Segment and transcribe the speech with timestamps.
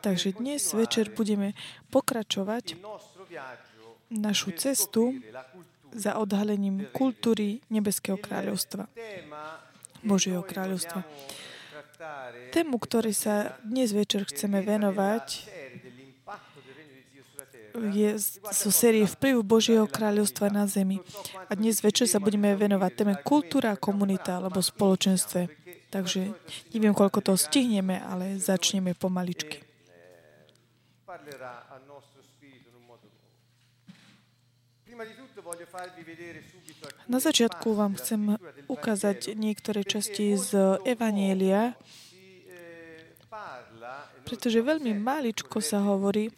[0.00, 1.56] Takže dnes večer budeme
[1.88, 2.76] pokračovať
[4.12, 5.16] našu cestu
[5.96, 8.84] za odhalením kultúry Nebeského kráľovstva,
[10.04, 11.00] Božieho kráľovstva.
[12.52, 15.48] Tému, ktorý sa dnes večer chceme venovať,
[17.74, 18.10] je
[18.52, 21.00] zo série Vplyv Božieho kráľovstva na zemi.
[21.48, 25.63] A dnes večer sa budeme venovať téme kultúra, komunita alebo spoločenstve.
[25.94, 26.34] Takže
[26.74, 29.62] neviem, koľko toho stihneme, ale začneme pomaličky.
[37.06, 38.34] Na začiatku vám chcem
[38.66, 41.78] ukázať niektoré časti z Evanielia,
[44.26, 46.34] pretože veľmi maličko sa hovorí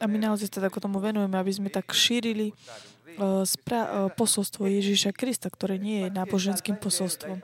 [0.00, 2.97] a my naozaj sa tak tomu venujeme, aby sme tak šírili E,
[3.44, 7.42] spra- e, posolstvo Ježíša Krista, ktoré nie je náboženským posolstvom.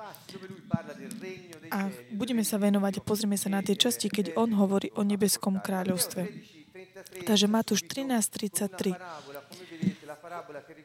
[1.73, 5.59] A budeme sa venovať a pozrieme sa na tie časti, keď on hovorí o nebeskom
[5.59, 6.31] kráľovstve.
[7.27, 8.95] Takže Matúš 13.33.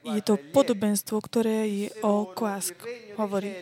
[0.04, 2.76] Je to podobenstvo, ktoré je o kvásk.
[3.16, 3.56] Hovorí,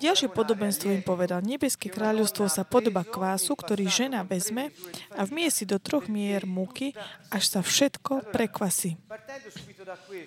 [0.00, 4.72] ďalšie podobenstvo im povedal, nebeské kráľovstvo sa podoba kvásu, ktorý žena vezme
[5.12, 6.96] a vmiesi do troch mier múky,
[7.28, 8.96] až sa všetko prekvasí.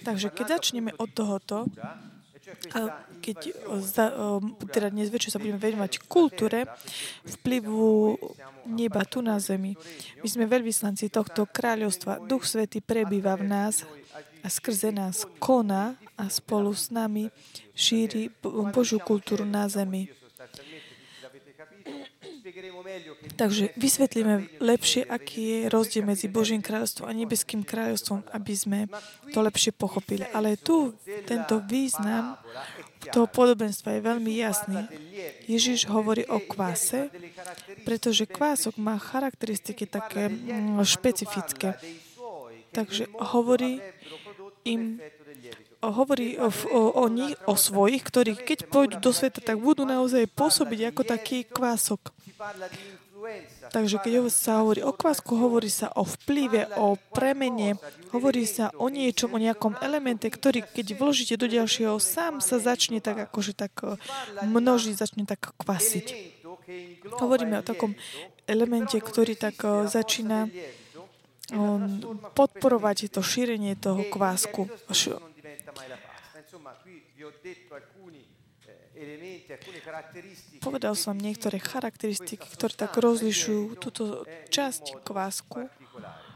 [0.05, 1.65] Takže keď začneme od tohoto,
[2.75, 3.53] a keď
[4.75, 6.67] teda dnes večer sa budeme venovať kultúre
[7.23, 8.17] vplyvu
[8.67, 9.77] neba tu na zemi.
[10.19, 12.27] My sme veľvyslanci tohto kráľovstva.
[12.27, 13.85] Duch Svety prebýva v nás
[14.43, 17.29] a skrze nás koná a spolu s nami
[17.73, 18.29] šíri
[18.73, 20.09] Božiu kultúru na zemi.
[23.37, 28.79] Takže vysvetlíme lepšie, aký je rozdiel medzi Božím kráľovstvom a nebeským kráľovstvom, aby sme
[29.33, 30.25] to lepšie pochopili.
[30.35, 30.93] Ale tu
[31.25, 32.37] tento význam
[33.09, 34.81] toho podobenstva je veľmi jasný.
[35.49, 37.09] Ježiš hovorí o kváse,
[37.81, 41.77] pretože kvások má charakteristiky také mm, špecifické.
[42.71, 43.83] Takže hovorí
[44.65, 45.01] im
[45.81, 50.29] hovorí o, o, o nich, o svojich, ktorí keď pôjdu do sveta, tak budú naozaj
[50.29, 52.13] pôsobiť ako taký kvások.
[53.71, 57.77] Takže keď sa hovorí o kvásku, hovorí sa o vplyve, o premene,
[58.09, 62.97] hovorí sa o niečom, o nejakom elemente, ktorý keď vložíte do ďalšieho, sám sa začne
[62.99, 63.95] tak akože tak eh,
[64.41, 66.05] množiť, začne tak kvasiť.
[67.21, 67.93] Hovoríme o takom
[68.49, 70.49] elemente, ktorý tak eh, začína
[72.37, 74.69] podporovať to šírenie toho kvásku.
[80.61, 85.65] Povedal som niektoré charakteristiky, ktoré tak rozlišujú túto časť kvásku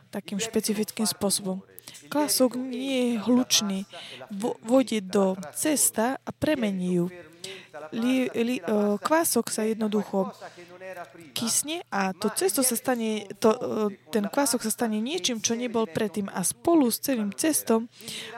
[0.10, 1.62] takým špecifickým spôsobom.
[2.08, 3.80] Kvások nie je hlučný.
[4.64, 7.06] Vojde do cesta a premení ju.
[7.92, 8.56] Li, li,
[9.02, 10.32] kvások sa jednoducho
[11.36, 15.84] kysne a to cesto sa stane, to, e, ten kvások sa stane niečím, čo nebol
[15.90, 17.92] predtým a spolu s celým cestom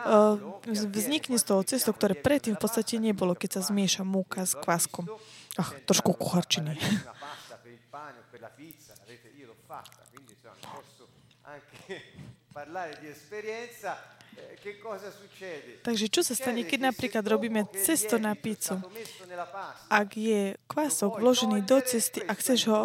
[0.07, 4.57] uh, vznikne z toho cesto, ktoré predtým v podstate nebolo, keď sa zmieša múka s
[4.57, 5.05] kváskom.
[5.57, 6.77] Ach, trošku kucharčiny.
[12.57, 14.16] parlare di esperienza
[15.85, 18.81] Takže čo sa stane, keď napríklad robíme cesto na pizzu?
[19.87, 22.81] Ak je kvások vložený do cesty a chceš ho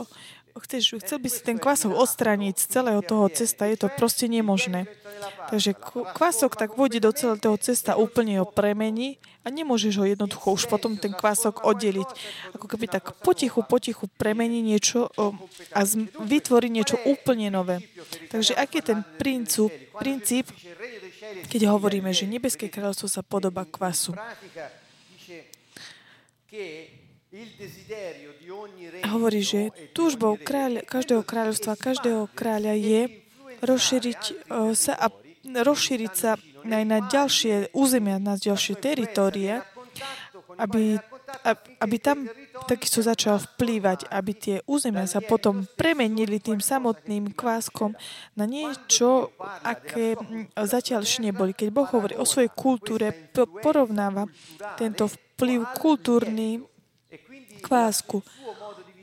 [0.60, 4.84] chceš, chcel by si ten kvások odstrániť z celého toho cesta, je to proste nemožné.
[5.48, 5.72] Takže
[6.12, 10.68] kvások tak vodí do celého toho cesta, úplne ho premení a nemôžeš ho jednoducho už
[10.68, 12.08] potom ten kvások oddeliť.
[12.58, 15.08] Ako keby tak potichu, potichu premení niečo
[15.72, 15.80] a
[16.20, 17.80] vytvorí niečo úplne nové.
[18.28, 20.52] Takže aký je ten princíp, princíp
[21.48, 24.16] keď hovoríme, že nebeské kráľovstvo sa podoba kvasu.
[29.08, 33.00] Hovorí, že túžbou kráľ, každého kráľovstva, každého kráľa je
[33.64, 34.32] rozšíriť e,
[34.76, 35.06] sa a
[35.42, 39.64] rozšíriť sa aj na ďalšie územia, na ďalšie teritorie,
[40.60, 41.00] aby
[41.80, 42.28] aby tam
[42.64, 47.94] takisto začal vplývať, aby tie územia sa potom premenili tým samotným kváskom
[48.38, 50.16] na niečo, aké
[50.56, 51.52] zatiaľ ešte neboli.
[51.52, 54.26] Keď Boh hovorí o svojej kultúre, porovnáva
[54.80, 56.62] tento vplyv kultúrny
[57.62, 58.22] kvásku.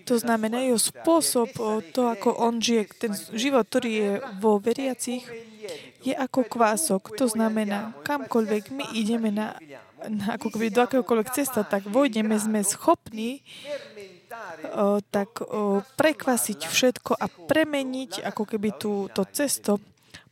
[0.10, 1.54] To znamená jeho spôsob,
[1.94, 4.12] to, ako on žije, ten život, ktorý je
[4.42, 5.22] vo veriacich,
[6.02, 7.14] je ako kvások.
[7.14, 9.54] To znamená, kamkoľvek my ideme na
[10.40, 13.44] ako keby do akéhokoľvek cesta, tak vojdeme, sme schopní
[14.76, 19.78] o, tak o, prekvasiť všetko a premeniť ako keby tú, to cesto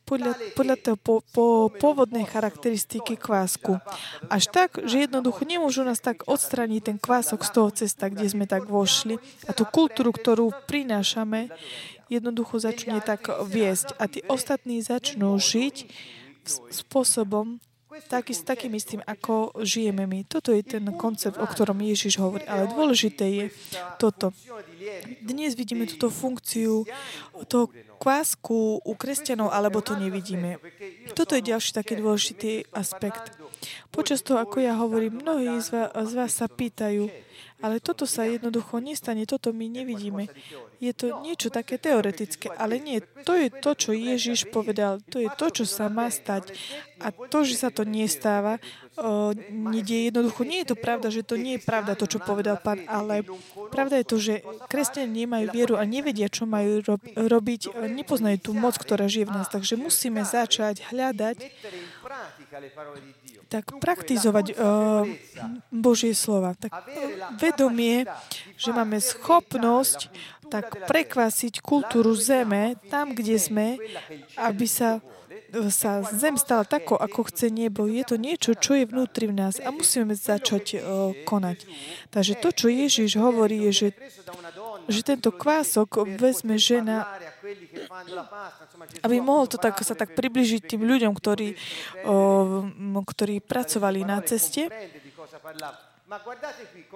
[0.08, 3.76] podľa, podľa toho po, po, pôvodnej charakteristiky kvásku.
[4.32, 8.48] Až tak, že jednoducho nemôžu nás tak odstraniť ten kvások z toho cesta, kde sme
[8.48, 11.52] tak vošli a tú kultúru, ktorú prinášame,
[12.08, 14.00] jednoducho začne tak viesť.
[14.00, 15.92] A tí ostatní začnú žiť
[16.72, 17.60] spôsobom,
[18.06, 20.22] taký, s takým istým, ako žijeme my.
[20.28, 22.46] Toto je ten koncept, o ktorom Ježiš hovorí.
[22.46, 23.44] Ale dôležité je
[23.98, 24.30] toto.
[25.24, 26.86] Dnes vidíme túto funkciu
[27.50, 27.66] toho
[27.98, 30.62] kvásku u kresťanov, alebo to nevidíme.
[31.18, 33.34] Toto je ďalší taký dôležitý aspekt.
[33.90, 37.10] Počas toho, ako ja hovorím, mnohí z vás, z vás sa pýtajú,
[37.58, 40.30] ale toto sa jednoducho nestane, toto my nevidíme.
[40.78, 43.02] Je to niečo také teoretické, ale nie.
[43.26, 45.02] To je to, čo Ježiš povedal.
[45.10, 46.54] To je to, čo sa má stať.
[47.02, 48.62] A to, že sa to nestáva,
[48.94, 50.46] o, nedie jednoducho.
[50.46, 53.26] Nie je to pravda, že to nie je pravda, to, čo povedal pán, ale
[53.74, 54.34] pravda je to, že
[54.70, 56.78] kresťania nemajú vieru a nevedia, čo majú
[57.14, 57.74] robiť.
[57.74, 59.50] Nepoznajú tú moc, ktorá žije v nás.
[59.50, 61.36] Takže musíme začať hľadať
[63.48, 65.04] tak praktizovať uh,
[65.72, 66.52] Božie slova.
[66.56, 66.72] Tak
[67.40, 68.04] vedomie,
[68.56, 70.12] že máme schopnosť
[70.48, 73.66] tak prekvasiť kultúru zeme tam, kde sme,
[74.40, 75.00] aby sa
[75.72, 77.88] sa zem stala tako, ako chce nebo.
[77.88, 80.80] Je to niečo, čo je vnútri v nás a musíme začať uh,
[81.24, 81.64] konať.
[82.12, 83.88] Takže to, čo Ježiš hovorí, je, že,
[84.88, 87.06] že tento kvások vezme žena
[89.02, 91.54] aby mohol to tak, sa tak približiť tým ľuďom, ktorí,
[92.84, 94.68] ktorí pracovali na ceste.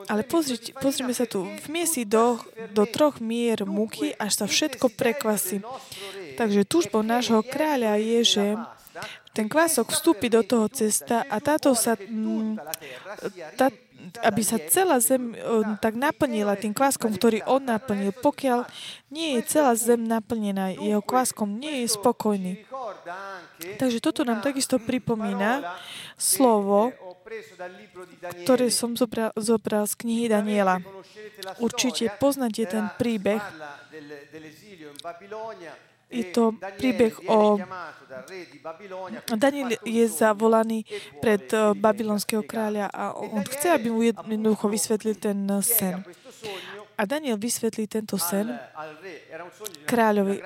[0.08, 1.44] Ale pozrite, pozrime sa tu.
[1.68, 2.40] Vmiesi do,
[2.72, 5.60] do troch mier múky, až sa všetko prekvasí.
[6.40, 8.44] Takže túžbou nášho kráľa je, že
[9.36, 11.96] ten kvások vstúpi do toho cesta a táto sa,
[13.56, 13.68] tá,
[14.20, 15.32] aby sa celá zem
[15.80, 18.12] tak naplnila tým kváskom, ktorý on naplnil.
[18.12, 18.68] Pokiaľ
[19.08, 22.52] nie je celá zem naplnená jeho kváskom, nie je spokojný.
[23.80, 25.78] Takže toto nám takisto pripomína
[26.18, 26.92] slovo,
[28.44, 30.82] ktoré som zobral, zobral z knihy Daniela.
[31.62, 33.40] Určite poznáte ten príbeh
[36.12, 37.56] je to príbeh o...
[39.32, 40.84] Daniel je zavolaný
[41.24, 46.04] pred eh, babylonského kráľa a on chce, aby mu jednoducho vysvetlil ten eh, sen.
[46.92, 48.52] A Daniel vysvetlí tento sen
[49.88, 50.44] kráľovi.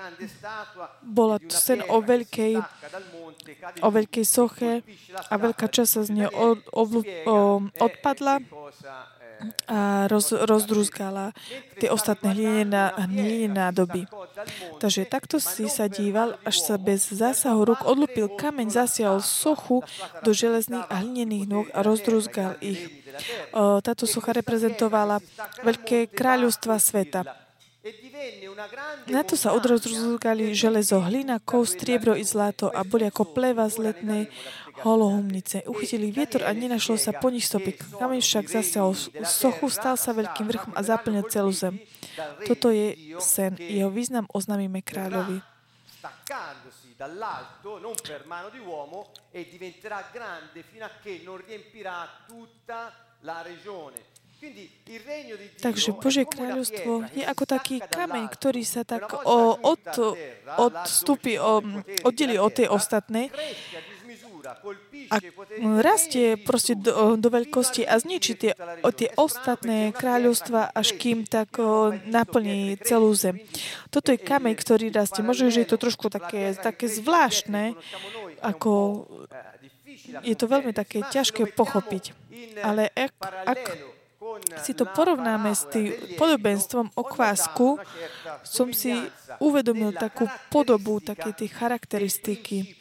[1.03, 2.55] Bola to sen o veľkej,
[3.83, 4.87] o veľkej soche
[5.27, 6.31] a veľká časť sa z nej
[7.77, 8.41] odpadla
[9.69, 11.37] a roz, rozdruzgala
[11.79, 14.09] tie ostatné hlinené nádoby.
[14.83, 19.85] Takže takto si sa díval, až sa bez zásahu ruk odlúpil kameň, zasial sochu
[20.25, 23.05] do železných a hlinených nôh a rozdruzgal ich.
[23.55, 25.23] Táto socha reprezentovala
[25.65, 27.46] veľké kráľovstva sveta.
[29.13, 33.93] Na to sa odrozrúzgali železo, hlina, kov, striebro i zlato a boli ako pleva z
[33.93, 34.23] letnej
[34.81, 35.69] holohumnice.
[35.69, 37.77] Uchytili vietor a nenašlo sa po nich stopy.
[37.77, 41.77] Kameň však zasiahol sochu, stal sa veľkým vrchom a zaplnil celú zem.
[42.49, 43.61] Toto je sen.
[43.61, 45.41] Jeho význam oznámime kráľovi.
[46.97, 52.91] dall'alto, non per mano di uomo, e diventerà grande fino a che non riempirà tutta
[53.21, 54.16] la regione.
[55.59, 59.85] Takže Božie kráľovstvo je ako taký kameň, ktorý sa tak o, od,
[60.61, 61.65] odstúpi, o,
[62.05, 63.33] oddelí od tej ostatnej
[65.11, 65.17] a
[65.83, 68.53] rastie proste do, do veľkosti a zničí tie,
[68.95, 73.43] tie ostatné kráľovstva, až kým tak o, naplní celú zem.
[73.91, 75.27] Toto je kameň, ktorý rastie.
[75.27, 77.75] Možno, že je to trošku také, také zvláštne,
[78.39, 79.07] ako
[80.23, 82.15] je to veľmi také ťažké pochopiť.
[82.63, 83.13] Ale ak,
[83.47, 83.61] ak
[84.63, 87.79] si to porovnáme s tým podobenstvom o kvásku,
[88.43, 88.95] som si
[89.39, 92.77] uvedomil takú podobu, také tie charakteristiky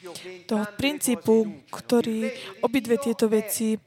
[0.49, 2.31] toho princípu, ktorý
[2.65, 3.77] obidve tieto veci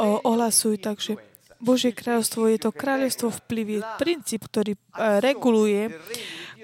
[0.00, 0.76] ohlasujú.
[0.78, 1.12] Takže
[1.58, 4.78] Božie kráľovstvo je to kráľovstvo vplyvy, princíp, ktorý
[5.22, 5.90] reguluje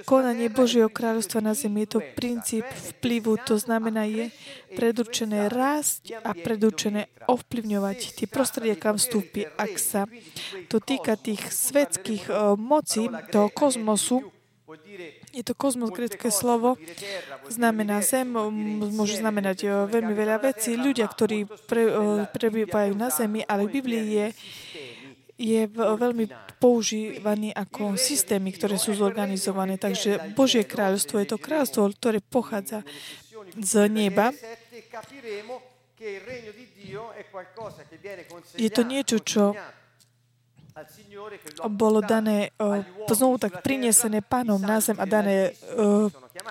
[0.04, 1.88] konanie Božieho kráľovstva na zemi.
[1.88, 4.30] Je to princíp vplyvu, to znamená je
[4.76, 9.48] predurčené rásť a predurčené ovplyvňovať tie prostredie, kam vstúpi.
[9.56, 10.04] Ak sa
[10.68, 14.34] to týka tých svetských uh, mocí, toho kozmosu,
[15.34, 16.80] je to kozmos, grecké slovo,
[17.52, 18.32] znamená zem,
[18.94, 20.72] môže znamenať veľmi veľa vecí.
[20.72, 21.84] Ľudia, ktorí pre,
[22.32, 24.26] prebývajú na zemi, ale v Biblii je
[25.34, 26.30] je veľmi
[26.62, 29.78] používaný ako systémy, ktoré sú zorganizované.
[29.78, 32.86] Takže Božie kráľovstvo je to kráľovstvo, ktoré pochádza
[33.58, 34.30] z neba.
[38.54, 39.44] Je to niečo, čo
[41.70, 42.50] bolo dané,
[43.06, 45.54] znovu tak prinesené pánom na zem a dané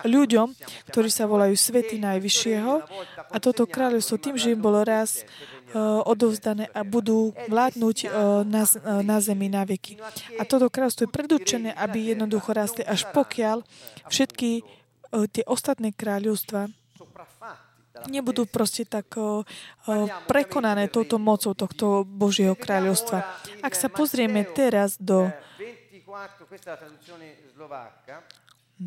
[0.02, 0.58] ľuďom,
[0.90, 2.74] ktorí sa volajú Svety Najvyššieho
[3.30, 8.66] a toto kráľovstvo tým, že im bolo raz uh, odovzdané a budú vládnuť uh, na,
[8.66, 10.02] uh, na zemi na veky.
[10.42, 13.62] A toto kráľovstvo je predurčené, aby jednoducho rastli až pokiaľ
[14.10, 14.66] všetky
[15.14, 16.74] tie ostatné kráľovstva
[18.10, 19.14] nebudú proste tak
[20.26, 23.22] prekonané touto mocou tohto Božieho kráľovstva.
[23.62, 25.30] Ak sa pozrieme teraz do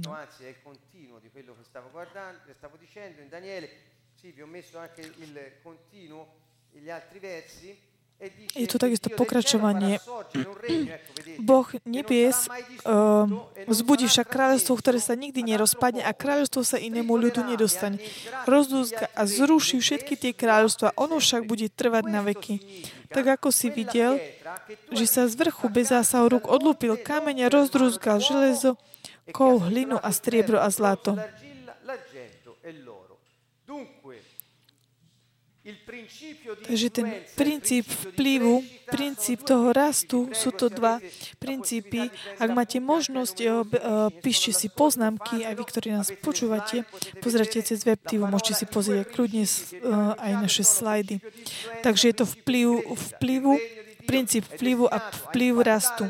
[0.03, 3.69] No, anzi è il continuo di quello che stavo guardando, che stavo dicendo in Daniele.
[4.21, 6.26] Sì, vi ho messo anche il continuo,
[6.73, 7.76] gli altri versi.
[8.57, 10.00] Je tu takisto pokračovanie.
[11.37, 12.49] Boh nebies
[12.88, 13.29] uh,
[13.69, 18.00] vzbudí však kráľovstvo, ktoré sa nikdy nerozpadne a kráľovstvo sa inému ľudu nedostane.
[18.49, 20.97] Rozdúzka a zruší všetky tie kráľovstva.
[20.97, 22.88] Ono však bude trvať na veky.
[23.12, 24.17] Tak ako si videl,
[24.97, 28.81] že sa z vrchu bez zásahu rúk odlúpil kameň a rozdrúzgal železo,
[29.33, 31.18] kov, hlinu a striebro a zlato.
[36.62, 41.02] Takže ten princíp vplyvu, princíp toho rastu, sú to dva
[41.42, 42.06] princípy.
[42.38, 43.61] Ak máte možnosť, eh, eh,
[44.23, 46.87] píšte si poznámky, aj vy, ktorí nás počúvate,
[47.18, 49.50] pozrite cez WebTV, môžete si pozrieť kľudne eh,
[50.14, 51.18] aj naše slajdy.
[51.83, 52.87] Takže je to vplyv,
[53.18, 53.59] vplyvu,
[54.06, 56.06] princíp vplyvu a vplyvu rastu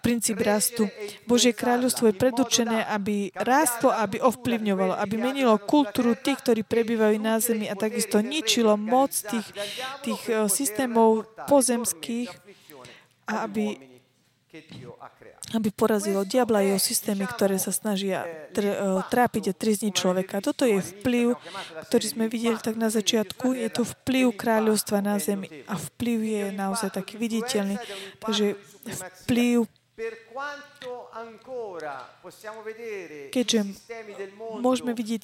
[0.00, 0.88] princíp rastu.
[1.28, 7.38] Božie kráľovstvo je predurčené, aby rástlo, aby ovplyvňovalo, aby menilo kultúru tých, ktorí prebývajú na
[7.38, 9.46] zemi a takisto ničilo moc tých,
[10.02, 12.32] tých eh, systémov pozemských
[13.30, 13.90] aby
[15.50, 20.42] aby porazilo diabla jeho systémy, ktoré sa snažia tr- eh, trápiť a trizniť človeka.
[20.42, 21.38] Toto je vplyv,
[21.86, 23.54] ktorý sme videli tak na začiatku.
[23.54, 27.78] Je to vplyv kráľovstva na zemi a vplyv je naozaj taký viditeľný.
[28.18, 28.58] Takže
[29.26, 29.70] vplyv
[33.30, 33.60] Keďže
[34.58, 35.22] môžeme vidieť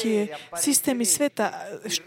[0.00, 1.52] tie systémy sveta,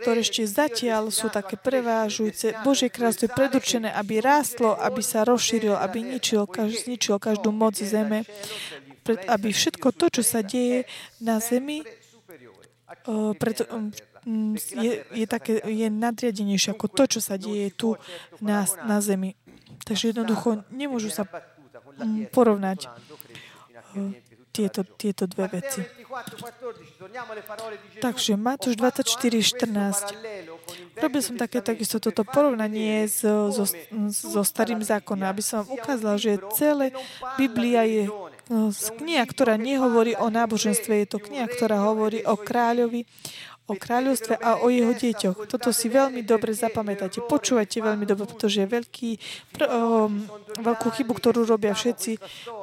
[0.01, 5.77] ktoré ešte zatiaľ sú také prevážujúce, Božie kráľstvo je predurčené, aby rástlo, aby sa rozšírilo,
[5.77, 8.25] aby ničilo, kaž, zničilo každú moc zeme,
[9.01, 10.85] pred, aby všetko to, čo sa deje
[11.21, 11.81] na zemi,
[13.39, 13.89] preto, um,
[14.77, 17.97] je, je, také, je nadriadenejšie ako to, čo sa deje tu
[18.43, 19.33] na, na zemi.
[19.81, 21.25] Takže jednoducho nemôžu sa
[22.31, 22.87] porovnať
[24.51, 25.81] tieto, tieto dve veci.
[28.03, 30.99] Takže Matúš 24.14.
[30.99, 33.63] Robil som také takisto toto porovnanie so, so,
[34.11, 36.91] so starým zákonom, aby som vám ukázal, že celé
[37.39, 38.11] Biblia je
[38.99, 43.07] kniha, ktorá nehovorí o náboženstve, je to kniha, ktorá hovorí o kráľovi,
[43.71, 45.47] o kráľovstve a o jeho deťoch.
[45.47, 47.23] Toto si veľmi dobre zapamätáte.
[47.23, 49.09] Počúvajte veľmi dobre, pretože je veľký,
[49.55, 50.11] pr- o,
[50.59, 52.11] veľkú chybu, ktorú robia všetci.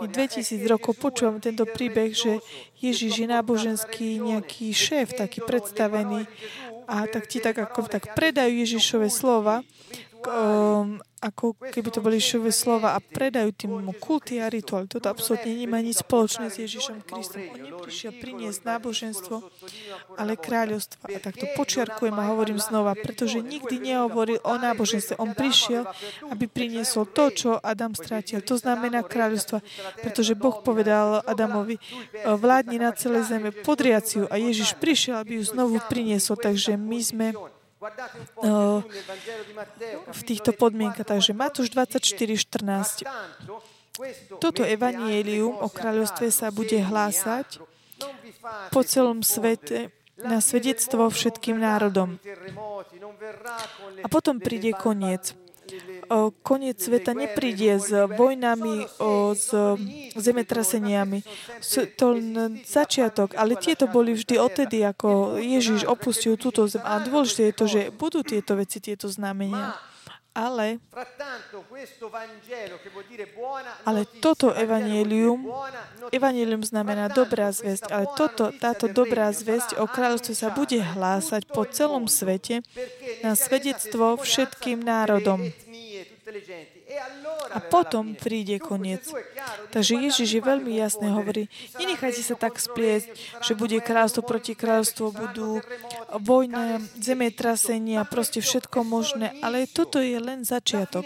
[0.05, 2.45] My 2000 rokov počúvame tento príbeh, že
[2.79, 6.29] Ježiš je náboženský nejaký šéf, taký predstavený
[6.89, 9.61] a tak ti tak ako tak predajú Ježišové slova
[10.27, 14.87] um, ako keby to boli šové slova a predajú tým kulty a rituály.
[14.87, 17.43] Toto absolútne nemá nič spoločné s Ježišom Kristom.
[17.43, 19.43] On neprišiel priniesť náboženstvo,
[20.15, 21.11] ale kráľovstvo.
[21.11, 25.19] A takto počiarkujem a hovorím znova, pretože nikdy nehovoril o náboženstve.
[25.19, 25.91] On prišiel,
[26.31, 28.39] aby priniesol to, čo Adam strátil.
[28.47, 29.59] To znamená kráľovstva,
[29.99, 31.83] pretože Boh povedal Adamovi,
[32.23, 36.39] vládni na celej zeme podriaciu a Ježiš prišiel, aby ju znovu priniesol.
[36.39, 37.27] Takže my sme
[40.11, 41.07] v týchto podmienkach.
[41.07, 43.07] Takže Matúš 24.14.
[44.39, 47.59] Toto evanielium o kráľovstve sa bude hlásať
[48.71, 52.19] po celom svete na svedectvo všetkým národom.
[54.03, 55.35] A potom príde koniec
[56.43, 58.89] koniec sveta nepríde s vojnami,
[59.37, 59.49] s
[60.17, 61.23] zemetraseniami.
[62.01, 66.83] To len začiatok, ale tieto boli vždy odtedy, ako Ježiš opustil túto zem.
[66.83, 69.77] A dôležité je to, že budú tieto veci, tieto znamenia.
[70.39, 70.79] Ale,
[73.83, 75.51] ale toto evanielium,
[76.15, 81.67] evanielium znamená dobrá zväzť, ale toto, táto dobrá zväzť o kráľovstve sa bude hlásať po
[81.67, 82.63] celom svete
[83.27, 85.51] na svedectvo všetkým národom.
[86.29, 86.85] intelligenti.
[86.85, 89.05] E allora A potom príde koniec.
[89.73, 91.49] Takže Ježiš je veľmi jasne hovorí,
[91.81, 93.09] nenechajte sa tak spliesť,
[93.45, 95.65] že bude kráľstvo proti kráľstvu, budú
[96.17, 101.05] vojna, zemetrasenia, proste všetko možné, ale toto je len začiatok.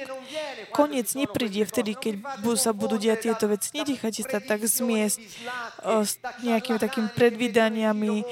[0.73, 2.15] Koniec nepríde vtedy, keď
[2.57, 3.75] sa budú diať tieto veci.
[3.77, 5.21] Nenechajte sa tak zmiesť
[5.85, 8.25] s nejakými takými predvídaniami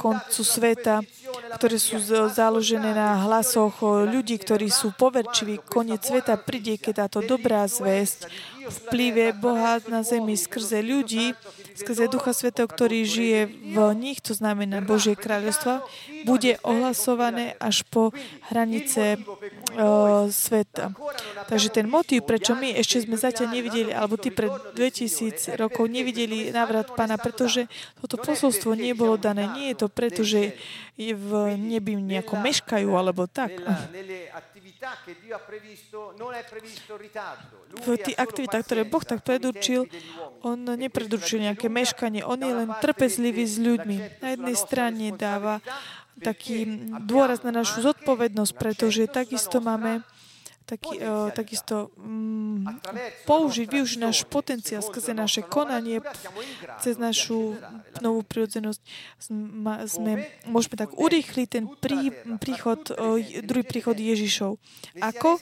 [0.00, 1.04] koncu sveta
[1.48, 1.98] ktoré sú
[2.30, 5.60] založené na hlasoch ľudí, ktorí sú poverčiví.
[5.64, 8.32] Koniec sveta príde, keď táto dobrá zväzť
[8.68, 11.32] vplyve Boha na zemi skrze ľudí,
[11.76, 13.40] skrze Ducha Svetého, ktorý žije
[13.72, 15.84] v nich, to znamená Božie kráľovstvo,
[16.28, 18.12] bude ohlasované až po
[18.52, 20.92] hranice uh, sveta.
[21.48, 26.52] Takže ten motív, prečo my ešte sme zatiaľ nevideli, alebo ty pred 2000 rokov nevideli
[26.52, 27.70] návrat pána, pretože
[28.02, 29.48] toto posolstvo nebolo dané.
[29.56, 30.58] Nie je to preto, že
[30.98, 33.54] v nebi nejako meškajú, alebo tak.
[37.82, 39.90] V tých aktivitách, ktoré Boh tak predurčil,
[40.46, 42.22] On nepredurčil nejaké meškanie.
[42.22, 44.22] On je len trpezlivý s ľuďmi.
[44.22, 45.58] Na jednej strane dáva
[46.22, 46.66] taký
[47.06, 50.02] dôraz na našu zodpovednosť, pretože takisto máme
[50.68, 52.60] taký, uh, takisto um,
[53.24, 56.04] použiť, využiť náš potenciál skrze naše konanie,
[56.84, 57.56] cez našu
[58.04, 58.80] novú prirodzenosť
[59.88, 64.60] sme, môžeme tak urýchliť ten prí, príchod, uh, druhý príchod Ježišov.
[65.00, 65.40] Ako?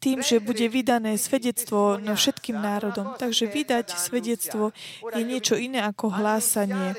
[0.00, 3.20] Tým, že bude vydané svedectvo na všetkým národom.
[3.20, 4.72] Takže vydať svedectvo
[5.12, 6.96] je niečo iné ako hlásanie.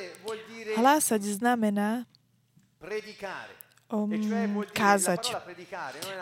[0.77, 2.05] Hlásať znamená
[3.89, 4.10] um,
[4.69, 5.34] kázať.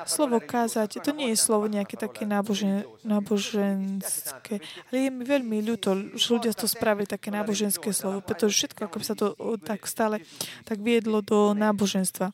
[0.08, 6.16] Slovo kázať, to nie je slovo nejaké také nábožen, náboženské, ale je mi veľmi ľúto,
[6.16, 10.24] že ľudia to spravili také náboženské slovo, pretože všetko, ako sa to tak stále
[10.64, 12.32] tak viedlo do náboženstva.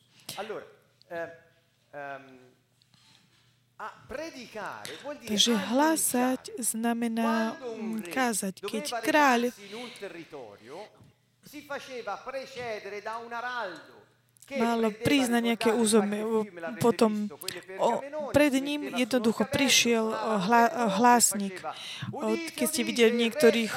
[5.26, 7.58] Takže hlásať znamená
[8.14, 8.62] kázať.
[8.62, 9.50] Keď kráľ
[14.60, 16.20] malo prísť na nejaké územie.
[16.78, 17.32] Potom
[17.80, 21.58] o, pred ním jednoducho prišiel hla, hlásnik.
[22.54, 23.74] Keď ste videli v niektorých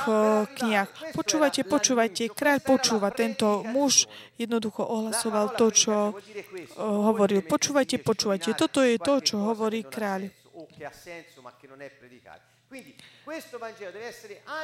[0.58, 0.90] knihách.
[1.16, 2.24] Počúvajte, počúvajte.
[2.32, 3.10] Kráľ počúva.
[3.16, 5.96] Tento muž jednoducho ohlasoval to, čo
[6.78, 7.42] hovoril.
[7.44, 8.54] Počúvajte, počúvajte.
[8.54, 10.30] Toto je to, čo hovorí kráľ.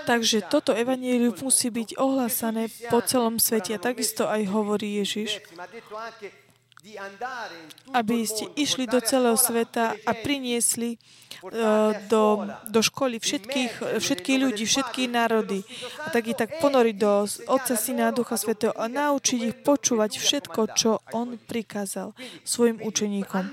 [0.08, 3.76] Takže toto evanílium musí byť ohlasané po celom svete.
[3.76, 5.44] A takisto aj hovorí Ježiš,
[7.96, 14.68] aby ste išli do celého sveta a priniesli uh, do, do školy všetkých, všetkých ľudí,
[14.68, 15.64] všetky národy.
[16.04, 20.20] A tak ich tak ponoriť do Otca, Syna a Ducha Svetého a naučiť ich počúvať
[20.20, 22.12] všetko, čo On prikázal
[22.44, 23.48] svojim učeníkom.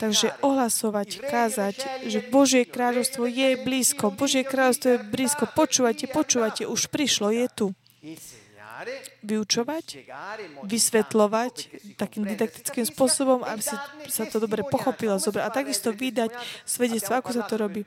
[0.00, 4.16] Takže ohlasovať, kázať, že Božie kráľovstvo je blízko.
[4.16, 5.44] Božie kráľovstvo je blízko.
[5.52, 7.66] Počúvajte, počúvajte, už prišlo, je tu
[9.24, 10.08] vyučovať,
[10.64, 11.54] vysvetľovať
[11.96, 15.16] takým didaktickým spôsobom, aby sa, sa to dobre pochopilo.
[15.16, 16.34] A takisto vydať
[16.68, 17.82] svedectvo, ako sa to robí.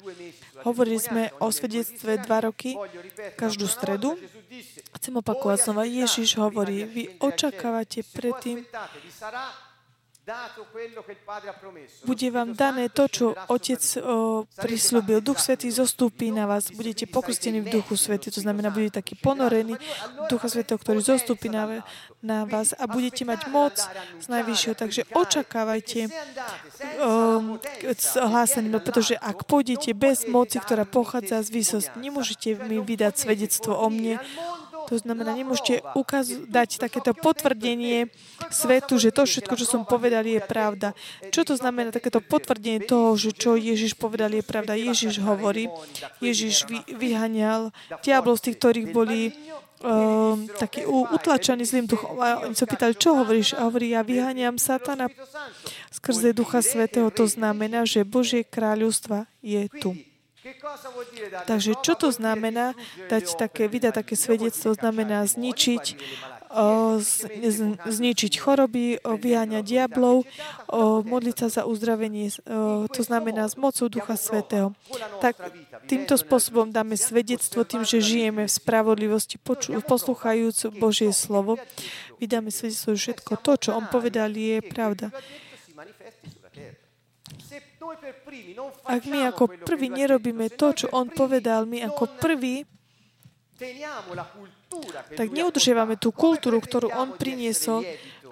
[0.65, 2.75] Hovorili sme o svedectve dva roky,
[3.37, 4.17] každú stredu.
[4.97, 5.85] Chcem opakovať znova.
[5.85, 8.65] Ježiš hovorí, vy očakávate predtým,
[12.05, 15.21] bude vám dané to, čo Otec o, prislúbil.
[15.25, 16.69] Duch Svetý zostúpi na vás.
[16.69, 18.29] Budete pokrstení v Duchu Svetý.
[18.29, 19.75] To znamená, budete taký ponorení.
[20.29, 21.81] Ducha Svetého, ktorý zostúpi na,
[22.21, 23.75] na vás a budete mať moc
[24.21, 24.75] z Najvyššieho.
[24.77, 25.99] Takže očakávajte
[27.01, 27.57] um,
[28.19, 33.73] hlásanie, no, pretože ak pôjdete bez moci, ktorá pochádza z výsosti, nemôžete mi vydať svedectvo
[33.73, 34.21] o mne,
[34.87, 38.07] to znamená, nemôžete ukaz- dať takéto potvrdenie
[38.53, 40.95] svetu, že to všetko, čo som povedal, je pravda.
[41.33, 44.79] Čo to znamená takéto potvrdenie toho, že čo Ježiš povedal, je pravda?
[44.79, 45.67] Ježiš hovorí,
[46.23, 49.35] Ježiš vy, vyhanial diablov z tých, ktorých boli
[49.83, 52.15] um, takí utlačaní zlým duchom.
[52.19, 53.55] A oni sa pýtali, čo hovoríš?
[53.55, 55.07] A hovorí, ja vyháňam satana
[55.91, 57.07] skrze Ducha Svetého.
[57.11, 59.95] To znamená, že Božie kráľovstva je tu.
[61.45, 62.73] Takže čo to znamená
[63.09, 64.73] dať také, vydať také svedectvo?
[64.73, 65.83] Znamená zničiť,
[66.97, 70.25] z, z, zničiť choroby, vyháňať diablov,
[71.05, 72.33] modliť sa za uzdravenie.
[72.89, 74.73] To znamená s mocou Ducha Svetého.
[75.21, 75.37] Tak
[75.85, 79.37] týmto spôsobom dáme svedectvo tým, že žijeme v spravodlivosti,
[79.85, 81.61] posluchajúc Božie slovo.
[82.17, 85.13] Vydáme svedectvo, že všetko to, čo On povedal, je pravda.
[88.85, 92.67] Ak my ako prví nerobíme to, čo on povedal, my ako prví,
[95.15, 97.83] tak neudržiavame tú kultúru, ktorú on priniesol.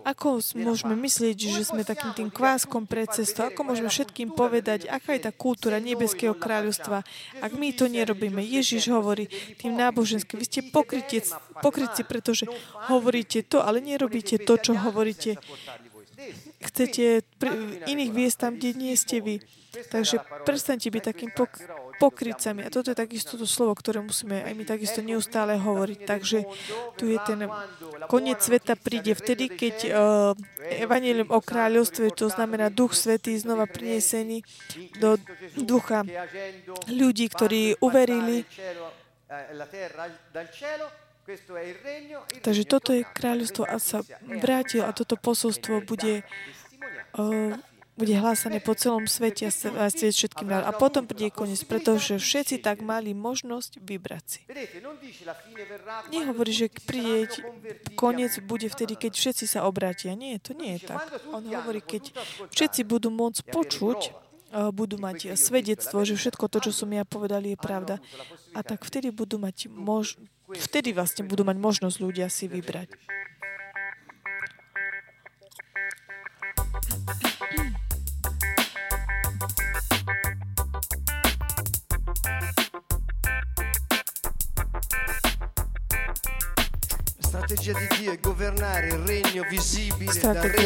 [0.08, 3.44] Ako môžeme myslieť, že sme takým tým kváskom pre cestu?
[3.44, 7.04] Ako môžeme všetkým povedať, aká je tá kultúra nebeského kráľovstva?
[7.44, 9.28] Ak my to nerobíme, Ježiš hovorí
[9.60, 12.48] tým náboženským, vy ste pokrytci, pretože
[12.88, 15.36] hovoríte to, ale nerobíte to, čo hovoríte
[16.58, 17.22] chcete
[17.86, 19.42] iných viesť tam, kde nie ste vy.
[19.78, 21.62] Takže prestaňte byť takým pok-
[22.02, 22.66] pokrycami.
[22.66, 26.00] A toto je takisto to slovo, ktoré musíme aj my takisto neustále hovoriť.
[26.06, 26.40] Takže
[26.98, 27.46] tu je ten
[28.10, 29.92] koniec sveta príde vtedy, keď uh,
[30.82, 34.42] evanelium o kráľovstve, to znamená Duch Svetý, znova prinesený
[34.98, 35.18] do
[35.58, 36.06] ducha
[36.90, 38.46] ľudí, ktorí uverili
[42.40, 46.24] Takže toto je kráľovstvo a sa vrátil a toto posolstvo bude,
[47.20, 47.52] uh,
[48.00, 52.80] bude hlásané po celom svete a svet všetkým A potom príde koniec, pretože všetci tak
[52.80, 54.42] mali možnosť vybrať si.
[56.16, 57.28] Nehovorí, že príde
[58.00, 60.16] koniec bude vtedy, keď všetci sa obrátia.
[60.16, 61.12] Nie, to nie je tak.
[61.36, 62.16] On hovorí, keď
[62.56, 64.27] všetci budú môcť počuť,
[64.72, 68.00] budú mať svedectvo, že všetko to, čo som ja povedal, je pravda.
[68.56, 72.96] A tak vtedy budú mať možnosť Vtedy vlastne budú mať možnosť ľudia si vybrať.
[87.48, 88.20] Strategia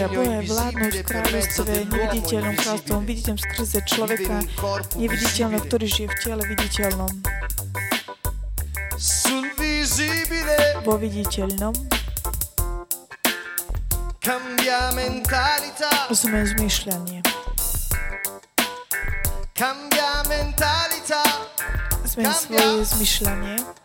[0.10, 4.42] Boha je vládnuť v kráľovstve neviditeľnom kráľovstvom, viditeľom skrze človeka
[4.98, 7.14] neviditeľného, ktorý žije v tele viditeľnom.
[10.82, 11.78] Vo viditeľnom.
[16.10, 17.22] Zmen zmyšľanie.
[22.10, 23.81] Zmen svoje zmyšľanie.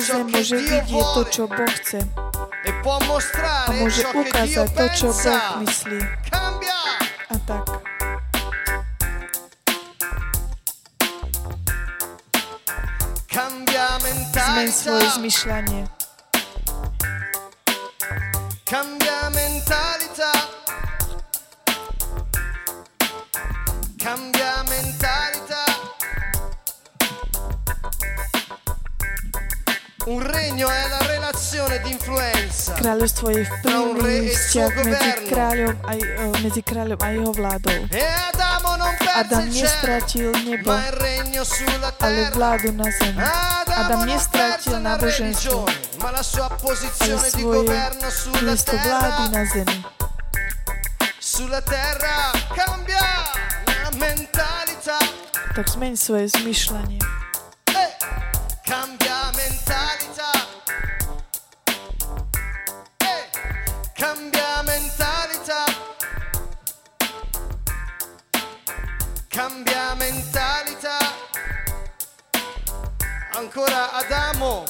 [0.00, 2.00] Zem môže vidieť to, čo Boh chce.
[3.44, 6.00] A môže ukázať to, čo Boh myslí.
[7.28, 7.64] A tak.
[14.40, 15.82] Zmeň svoje zmyšľanie.
[18.64, 20.59] Cambia mentalità.
[24.10, 25.64] Cambia mentalità.
[30.06, 35.92] Un regno è la relazione di influenza Kráľovstvo je vplyvný vzťah medzi kráľom, a,
[36.42, 37.86] medzi kráľom a jeho vládou.
[39.14, 40.74] Adam nestratil nebo,
[42.02, 43.22] ale vládu na zemi.
[43.70, 45.70] Adam nestratil náboženstvo,
[46.02, 46.22] ale
[47.30, 47.62] svoje
[48.42, 49.78] miesto vlády na zemi.
[55.50, 57.20] Tak zmeň svoje zmyšľanie.
[69.40, 70.98] cambia mentalità.
[73.32, 74.64] Ancora Adamo.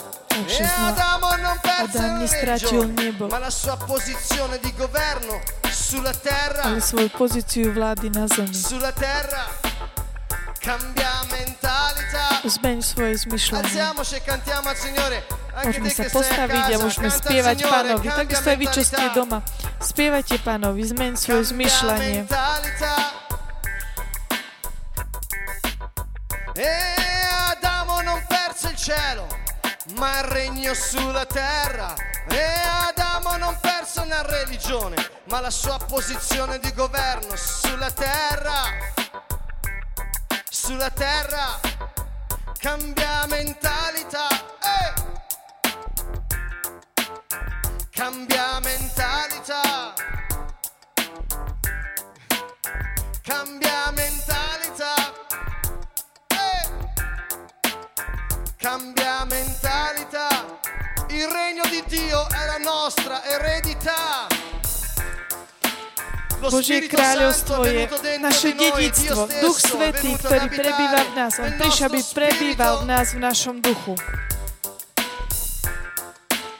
[0.46, 5.40] E Adamo non perse Adam il regno, ma la sua posizione di governo
[5.70, 6.62] sulla terra.
[6.62, 8.54] Ale svoju pozíciu vlády na zemi.
[8.54, 9.69] Sulla terra.
[10.60, 12.44] Cambia mentalità.
[12.44, 13.64] Zmeň svoje zmyšľanie.
[13.64, 15.24] Alziamoci e cantiamo al Signore.
[15.64, 18.06] Môžeme sa postaviť a môžeme spievať pánovi.
[18.12, 19.40] Takisto aj vy, čo ste doma.
[19.80, 22.28] Spievajte pánovi, zmeň svoje zmyšľanie.
[26.60, 26.76] E
[27.56, 29.24] Adamo non perse il cielo,
[29.96, 31.96] ma il regno sulla terra.
[32.28, 32.44] E
[32.84, 35.00] Adamo non perse una religione,
[35.32, 38.99] ma la sua posizione di governo sulla terra.
[40.70, 41.58] Sulla terra
[42.60, 44.28] cambia mentalità.
[44.62, 44.92] Eh!
[47.90, 49.92] Cambia mentalità.
[53.20, 54.94] Cambia mentalità.
[58.56, 60.28] cambia mentalità.
[61.08, 64.29] Il regno di Dio è la nostra eredità.
[66.40, 67.84] Božie kráľovstvo je
[68.16, 71.36] naše dedictvo, Duch Svetý, ktorý prebýva v nás.
[71.36, 73.92] On prišiel, aby prebýval v nás, v našom duchu.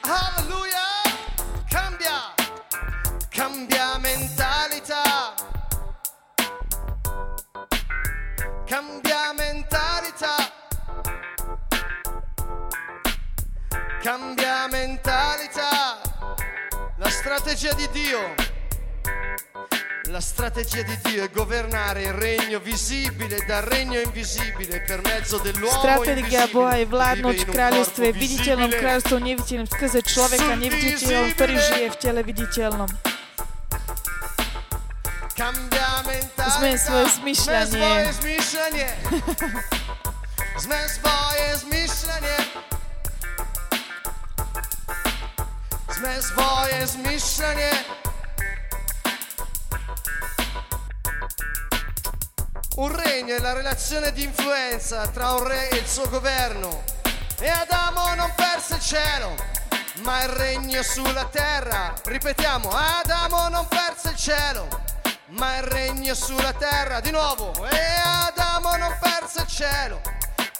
[0.05, 0.89] Halleluja!
[1.65, 2.37] Cambia!
[3.33, 5.33] Cambia mentalità!
[8.69, 10.35] Cambia mentalità!
[14.01, 16.01] Cambia mentalità.
[16.97, 18.50] La strategia di Dio.
[20.09, 25.77] La strategia di Dio è governare il regno visibile dal regno invisibile per mezzo dell'uomo
[25.77, 31.97] Stratégia Boha je vládnuť v kráľovstve viditeľnom kráľovstvom neviditeľnom skrze človeka neviditeľnom, ktorý žije v
[32.01, 32.89] tele viditeľnom.
[36.59, 37.65] Zmeň svoje zmyšľanie.
[40.59, 42.35] Zmeň svoje zmyšľanie.
[45.87, 48.00] Sme svoje zmyšľanie
[52.81, 56.81] Un regno è la relazione di influenza tra un re e il suo governo.
[57.39, 59.35] E Adamo non perse il cielo,
[60.01, 61.93] ma il regno sulla terra.
[62.03, 64.67] Ripetiamo, Adamo non perse il cielo,
[65.27, 66.99] ma il regno sulla terra.
[67.01, 67.79] Di nuovo, e
[68.25, 70.01] Adamo non perse il cielo,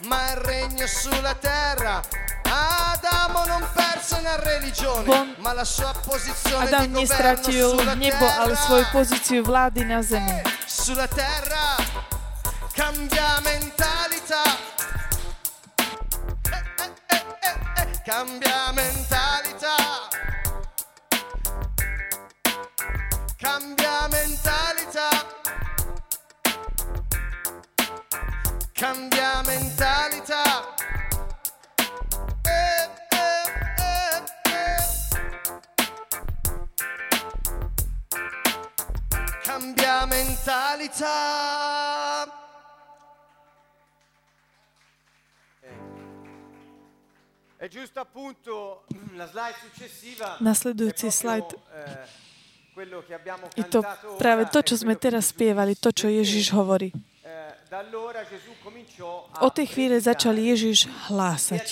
[0.01, 2.01] ma il regno sulla terra.
[2.43, 5.33] Adamo non perse una religione, Bon.
[5.39, 8.61] ma la sua posizione Adam di governo nestratil sulla nebo, ale terra.
[8.61, 10.41] svoju pozíciu vlády na zemi.
[10.67, 11.75] sulla terra
[12.73, 14.43] cambia mentalità.
[16.49, 19.75] Eh, eh, eh, eh, eh, cambia mentalità.
[23.37, 25.09] Cambia mentalità.
[28.73, 30.43] Cambia mentalità.
[32.43, 32.89] Eh,
[39.43, 41.09] cambia mentalità.
[50.41, 51.13] Nasledujúci
[53.13, 53.85] abbiamo Je to
[54.17, 56.89] práve to, čo sme teraz spievali, to, čo Ježiš hovorí.
[57.21, 57.53] eh,
[59.45, 61.65] Od tej chvíle začal Ježiš e hlásať.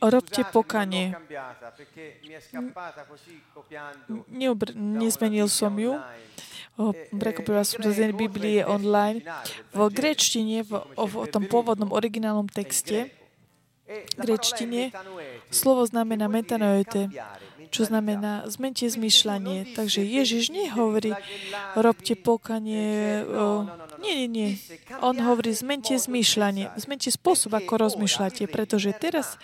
[0.00, 1.12] Robte pokanie.
[4.08, 6.00] una nezmenil som ju.
[6.74, 9.22] O, Prekopila som to z Biblie online.
[9.70, 13.14] V gréčtine, v, o, v tom pôvodnom originálnom texte,
[13.84, 14.88] E v gréčtine,
[15.52, 17.12] slovo znamená metanoete,
[17.68, 19.76] čo znamená zmente zmýšľanie.
[19.76, 21.12] Takže Ježiš nehovorí,
[21.76, 23.20] robte pokanie.
[23.28, 23.68] O,
[24.00, 24.50] nie, nie, nie.
[25.04, 26.72] On hovorí, zmente zmýšľanie.
[26.80, 29.36] Zmente spôsob, ako rozmýšľate, pretože teraz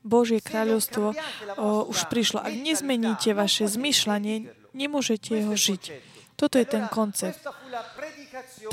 [0.00, 2.40] Božie kráľovstvo o, už prišlo.
[2.40, 5.82] Ak nezmeníte vaše zmýšľanie, nemôžete ho žiť.
[6.40, 7.38] Toto je ten koncept.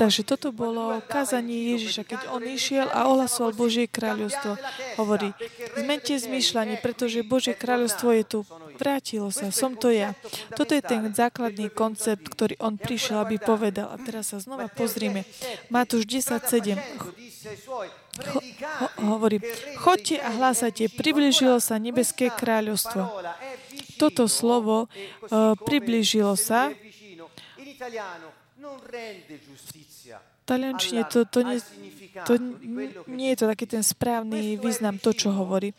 [0.00, 4.56] Takže toto bolo kázanie Ježiša, keď on išiel a ohlasoval Božie kráľovstvo.
[4.96, 5.36] Hovorí,
[5.76, 8.38] zmente zmýšľanie, pretože Božie kráľovstvo je tu.
[8.80, 10.16] Vrátilo sa, som to ja.
[10.56, 13.92] Toto je ten základný koncept, ktorý on prišiel, aby povedal.
[13.92, 15.28] A teraz sa znova pozrime.
[15.68, 16.80] Matúš 10.7.
[18.20, 19.40] Ho, ho, hovorí,
[19.80, 23.06] chodte a hlásajte, približilo sa nebeské kráľovstvo.
[24.00, 26.72] Toto slovo uh, priblížilo sa.
[30.50, 31.62] Taliančine to, to, nie,
[32.26, 32.34] to
[33.06, 35.70] nie je to taký ten správny význam, to, čo hovorí.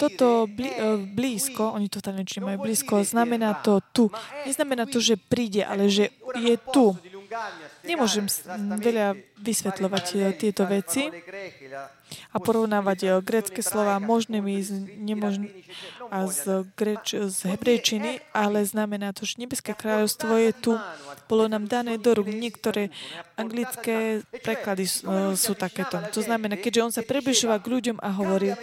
[0.00, 4.08] Toto uh, blízko, oni to v taliančine majú blízko, znamená to tu.
[4.48, 6.08] Neznamená to, že príde, ale že
[6.40, 6.96] je tu.
[7.84, 8.26] Nemôžem
[8.80, 11.10] veľa vysvetľovať eh, tieto veci
[12.32, 15.52] a porovnávať eh, grecké slova možnými s nemožnými
[16.08, 20.72] a z, greč, z hebrejčiny, ale znamená to, že nebeské kráľovstvo je tu.
[21.26, 22.28] Bolo nám dané do rúk.
[22.28, 22.92] Niektoré
[23.34, 25.98] anglické preklady s- eh, sú takéto.
[26.14, 28.54] To znamená, keďže on sa približoval k ľuďom a hovoril,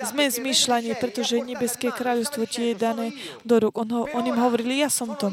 [0.00, 3.06] sme zmýšľanie, pretože nebeské kráľovstvo ti je dané
[3.42, 3.74] do rúk.
[3.76, 5.32] On, ho, on im hovoril, ja som to.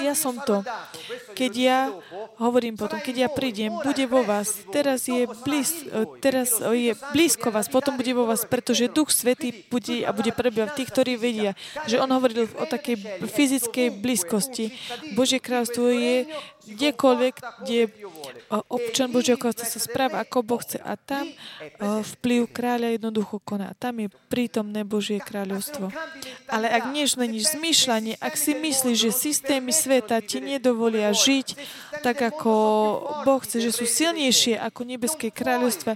[0.00, 0.64] Ja som to.
[1.36, 1.92] Keď ja
[2.40, 4.56] hovorím potom, keď ja prídem, bude vo vás.
[4.72, 5.84] Teraz je, blíz,
[6.24, 10.80] teraz je blízko vás, potom bude vo vás, pretože Duch Svetý bude a bude prebývať
[10.80, 11.52] tých, ktorí vedia.
[11.84, 14.72] Že on hovoril o takej fyzickej blízkosti.
[15.12, 16.24] Božie kráľstvo je
[16.66, 17.80] kdekoľvek, kde
[18.66, 20.82] občan Božieho kráľstva sa správa, ako Boh chce.
[20.82, 21.30] A tam
[21.80, 23.70] vplyv kráľa jednoducho koná.
[23.78, 25.94] Tam je prítomné Božie kráľovstvo.
[26.50, 31.54] Ale ak nezmeníš zmýšľanie, ak si myslíš, že systémy sveta ti nedovolia žiť
[32.02, 32.52] tak, ako
[33.22, 35.94] Boh chce, že sú silnejšie ako nebeské kráľovstva,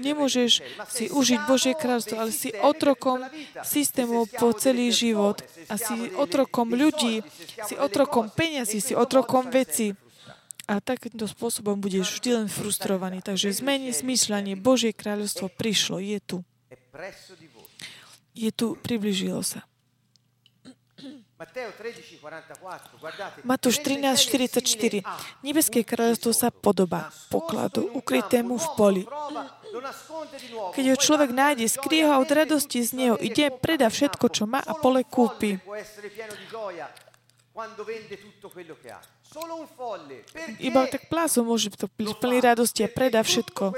[0.00, 3.20] nemôžeš si užiť Božie kráľovstvo, ale si otrokom
[3.60, 5.44] systémov po celý život.
[5.66, 7.26] A si otrokom ľudí,
[7.66, 9.92] si otrokom peniazy, si otrokom veci.
[10.66, 13.22] A takýmto spôsobom budeš vždy len frustrovaný.
[13.22, 14.58] Takže zmeni zmýšľanie.
[14.58, 16.36] Božie kráľovstvo prišlo, je tu.
[18.34, 19.62] Je tu, približilo sa.
[23.44, 25.04] Matúš 13.44.
[25.44, 29.02] Nebeské kráľovstvo sa podobá pokladu ukrytému v poli.
[30.72, 34.64] Keď ho človek nájde, skrie ho od radosti z neho ide, predá všetko, čo má
[34.64, 35.60] a pole kúpi.
[40.62, 43.76] Iba tak plázom môže to byť plný radosti a predá všetko.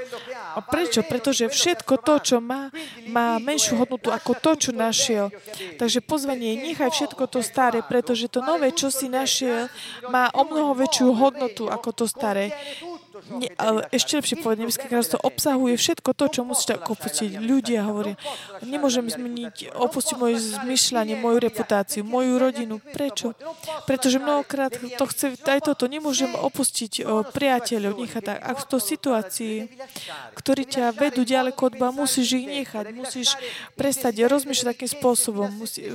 [0.55, 1.03] A prečo?
[1.03, 2.71] Pretože všetko to, čo má,
[3.11, 5.33] má menšiu hodnotu ako to, čo našiel.
[5.75, 9.67] Takže pozvanie je, nechaj všetko to staré, pretože to nové, čo si našiel,
[10.07, 12.55] má o mnoho väčšiu hodnotu ako to staré.
[13.93, 17.39] Ešte lepšie povedať, nebeské kráľovstvo obsahuje všetko to, čo musíš tak opustiť.
[17.39, 18.15] Ľudia hovoria,
[18.65, 22.79] nemôžem zmeniť, opustiť moje zmyšľanie, moju reputáciu, moju rodinu.
[22.81, 23.37] Prečo?
[23.85, 27.03] Pretože mnohokrát to chce, aj toto, nemôžem opustiť
[27.35, 28.37] priateľov, nechať tak.
[28.39, 29.67] Ak to situácii,
[30.35, 33.35] ktorí ťa vedú ďaleko od Boha, musíš ich nechať, musíš
[33.75, 35.85] prestať rozmýšľať takým spôsobom, musí,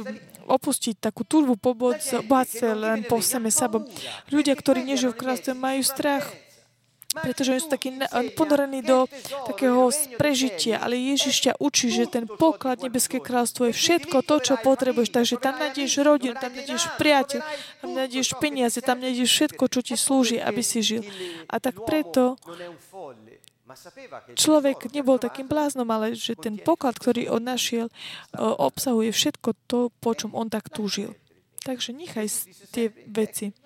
[0.45, 3.89] opustiť takú túžbu po bohatstve len po seme sebom.
[4.29, 6.29] Ľudia, ktorí nežijú v kráľstve, majú strach
[7.14, 7.94] pretože oni sú takí
[8.35, 9.07] ponorení do
[9.46, 10.83] takého prežitia.
[10.83, 15.14] Ale Ježiš ťa učí, že ten poklad Nebeské kráľstvo je všetko to, čo potrebuješ.
[15.14, 17.40] Takže tam nájdeš rodinu, tam nájdeš priateľ,
[17.81, 21.03] tam nájdeš peniaze, tam nájdeš všetko, čo ti slúži, aby si žil.
[21.46, 22.35] A tak preto
[24.38, 27.90] človek nebol takým bláznom, ale že ten poklad, ktorý on našiel,
[28.38, 31.14] obsahuje všetko to, po čom on tak túžil.
[31.64, 32.29] Takže nechaj
[32.70, 33.57] tie veci.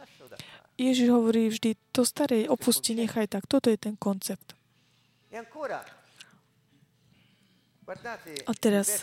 [0.78, 3.50] Ježiš hovorí vždy, to staré opusti, nechaj tak.
[3.50, 4.54] Toto je ten koncept.
[8.46, 9.02] A teraz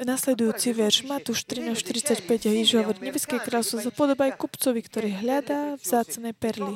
[0.00, 6.74] nasledujúci verš Matúš 13.45 a Ježiš hovorí, nebeské kráľstvo zapodobaj kupcovi, ktorý hľadá vzácne perly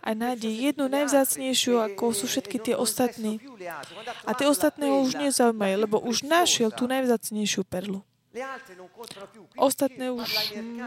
[0.00, 3.36] a nájde jednu najvzácnejšiu, ako sú všetky tie ostatní.
[4.24, 8.00] A tie ostatné ho už nezaujímajú, lebo už našiel tú najvzácnejšiu perlu.
[9.56, 10.28] Ostatné už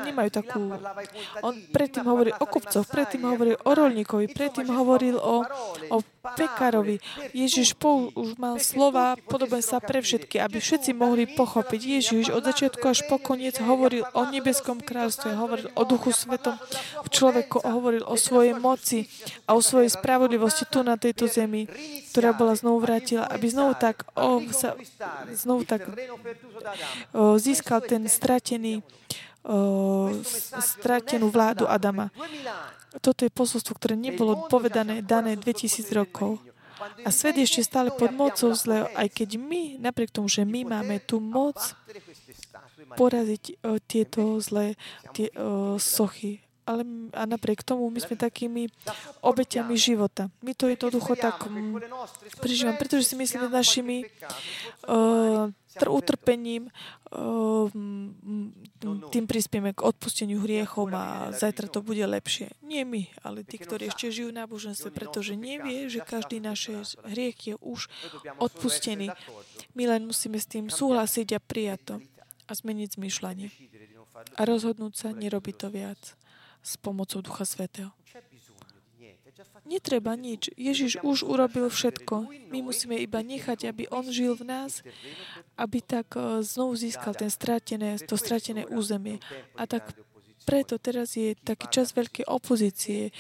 [0.06, 0.62] nemajú takú...
[1.42, 5.44] On predtým hovoril o kupcoch, predtým hovoril o rolníkovi, predtým hovoril o,
[5.90, 5.98] o
[6.36, 7.02] pekárovi.
[7.34, 7.74] Ježiš
[8.14, 11.82] už mal slova podobné sa pre všetky, aby všetci mohli pochopiť.
[11.82, 16.56] Ježiš od začiatku až po koniec hovoril o nebeskom kráľstve, hovoril o duchu svetom.
[17.02, 19.10] v človeku, hovoril o svojej moci
[19.50, 21.66] a o svojej spravodlivosti tu na tejto zemi,
[22.14, 24.76] ktorá bola znovu vrátila, aby znovu tak, o, sa,
[25.32, 25.88] znovu tak
[27.16, 28.84] o, získal ten stratený,
[29.44, 30.12] o,
[30.60, 32.12] stratenú vládu Adama.
[33.00, 36.42] Toto je posolstvo, ktoré nebolo povedané, dané 2000 rokov.
[37.04, 40.64] A svet je ešte stále pod mocou zle, aj keď my, napriek tomu, že my
[40.64, 41.60] máme tú moc
[42.96, 44.80] poraziť o, tieto zlé
[45.12, 46.86] tie, o, sochy ale
[47.18, 48.70] a napriek tomu my sme takými
[49.26, 50.30] obeťami života.
[50.46, 51.50] My to jednoducho tak
[52.38, 54.06] prežívame, pretože si myslíme našimi
[54.86, 55.50] uh,
[55.90, 56.70] utrpením
[57.10, 57.66] uh,
[59.10, 62.54] tým prispieme k odpusteniu hriechom a zajtra to bude lepšie.
[62.62, 66.70] Nie my, ale tí, ktorí ešte žijú na boženstve, pretože nevie, že každý náš
[67.02, 67.90] hriech je už
[68.38, 69.10] odpustený.
[69.74, 71.96] My len musíme s tým súhlasiť a prijať to
[72.46, 73.48] a zmeniť zmýšľanie
[74.36, 76.19] a rozhodnúť sa nerobiť to viac
[76.64, 77.92] s pomocou Ducha Svetého.
[79.70, 80.52] Netreba nič.
[80.58, 82.28] Ježiš už urobil všetko.
[82.52, 84.84] My musíme iba nechať, aby On žil v nás,
[85.56, 89.22] aby tak e, znovu získal ten stratené, to stratené územie.
[89.56, 89.96] A tak
[90.50, 93.12] preto teraz je taký čas veľkej opozície e,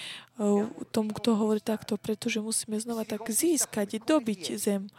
[0.89, 4.89] tomu, kto hovorí takto, pretože musíme znova tak získať, dobiť zem.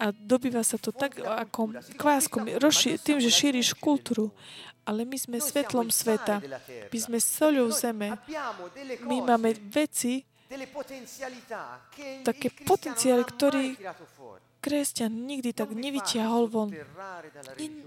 [0.00, 2.48] A dobýva sa to tak ako kváskom,
[3.04, 4.32] tým, že šíriš kultúru
[4.84, 6.44] ale my sme svetlom sveta.
[6.92, 8.20] My sme soľou zeme.
[9.08, 10.28] My máme veci,
[12.20, 13.64] také potenciály, ktorý
[14.60, 16.68] kresťan nikdy tak nevytiahol von.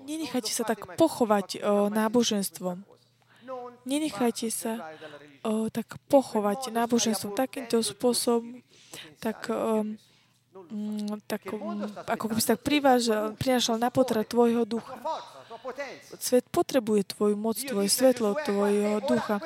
[0.06, 2.97] Nenechajte sa tak pochovať o, náboženstvom.
[3.88, 4.92] Nenechajte sa
[5.44, 8.60] o, tak pochovať náboženstvom takýmto spôsobom,
[9.24, 9.84] tak, o,
[10.72, 11.48] mm, tak,
[12.08, 12.60] ako keby si tak
[13.40, 15.00] prinášal na potra tvojho ducha.
[16.20, 19.44] Svet potrebuje tvoju moc, tvoje svetlo, tvojho ducha.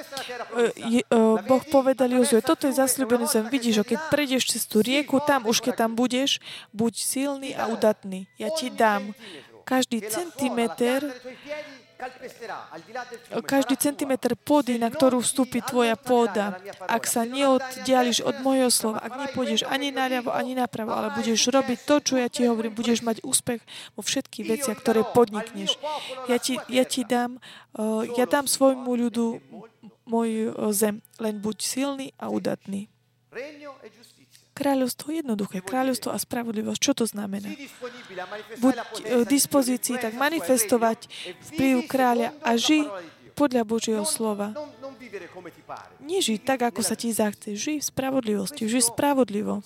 [1.49, 3.49] Boh povedal Jozue, toto je zasľúbený zem.
[3.49, 6.37] Vidíš, keď prejdeš cez tú rieku, tam už keď tam budeš,
[6.75, 8.29] buď silný a udatný.
[8.37, 9.17] Ja ti dám
[9.65, 10.99] každý centimeter
[13.45, 16.57] každý centimetr pôdy, na ktorú vstúpi tvoja pôda,
[16.89, 21.79] ak sa neoddiališ od mojho slova, ak nepôjdeš ani naľavo, ani napravo, ale budeš robiť
[21.85, 23.61] to, čo ja ti hovorím, budeš mať úspech
[23.93, 25.77] vo všetkých veciach, ktoré podnikneš.
[26.25, 27.37] Ja ti, ja ti dám,
[27.77, 29.37] uh, ja dám svojmu ľudu
[30.09, 32.89] môj uh, zem, len buď silný a udatný.
[34.51, 35.63] Kráľovstvo je jednoduché.
[35.63, 36.79] Kráľovstvo a spravodlivosť.
[36.79, 37.47] Čo to znamená?
[38.59, 41.07] Buď v dispozícii tak manifestovať
[41.51, 42.83] vplyv kráľa a ži
[43.31, 44.51] podľa Božieho slova.
[46.03, 47.55] Nežij tak, ako sa ti zachce.
[47.55, 48.67] Žij v spravodlivosti.
[48.67, 49.63] Žij spravodlivo.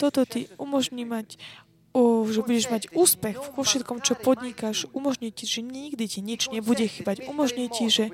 [0.00, 1.36] Toto ti umožní mať
[1.94, 6.50] o, že budeš mať úspech vo všetkom, čo podnikáš, umožní ti, že nikdy ti nič
[6.50, 7.30] nebude chýbať.
[7.30, 8.10] Umožní ti, že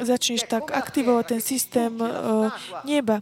[0.00, 2.48] začneš tak aktivovať ten systém uh,
[2.88, 3.20] neba.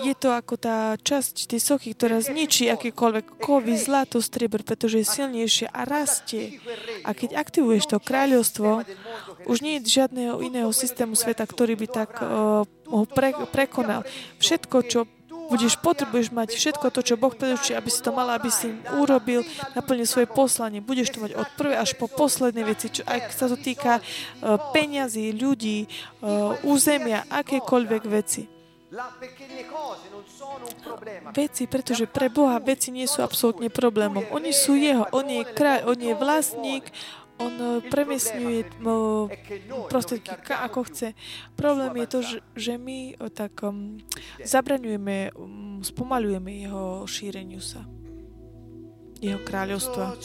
[0.00, 5.12] Je to ako tá časť tej sochy, ktorá zničí akýkoľvek kovy, zlato, striebr, pretože je
[5.12, 6.56] silnejšie a rastie.
[7.04, 8.88] A keď aktivuješ to kráľovstvo,
[9.44, 14.08] už nie je žiadneho iného systému sveta, ktorý by tak uh, ho pre, prekonal.
[14.40, 15.00] Všetko, čo
[15.48, 18.68] budeš, potrebuješ mať všetko to, čo Boh predurčí, aby si to mal, aby si
[19.00, 19.42] urobil,
[19.72, 20.84] naplnil svoje poslanie.
[20.84, 24.60] Budeš to mať od prvej až po poslednej veci, čo aj sa to týka uh,
[24.70, 28.58] peňazí, ľudí, uh, územia, akékoľvek veci.
[31.36, 34.24] Veci, pretože pre Boha veci nie sú absolútne problémom.
[34.32, 36.88] Oni sú Jeho, On je kraj, On je vlastník,
[37.38, 38.82] on eh, premiesňuje
[39.88, 41.14] prostriedky ako chce.
[41.54, 42.18] Problém je to,
[42.54, 43.98] že my eh, tak um,
[44.42, 47.86] zabraňujeme, um, spomalujeme jeho šíreniu sa,
[49.22, 50.18] jeho kráľovstva.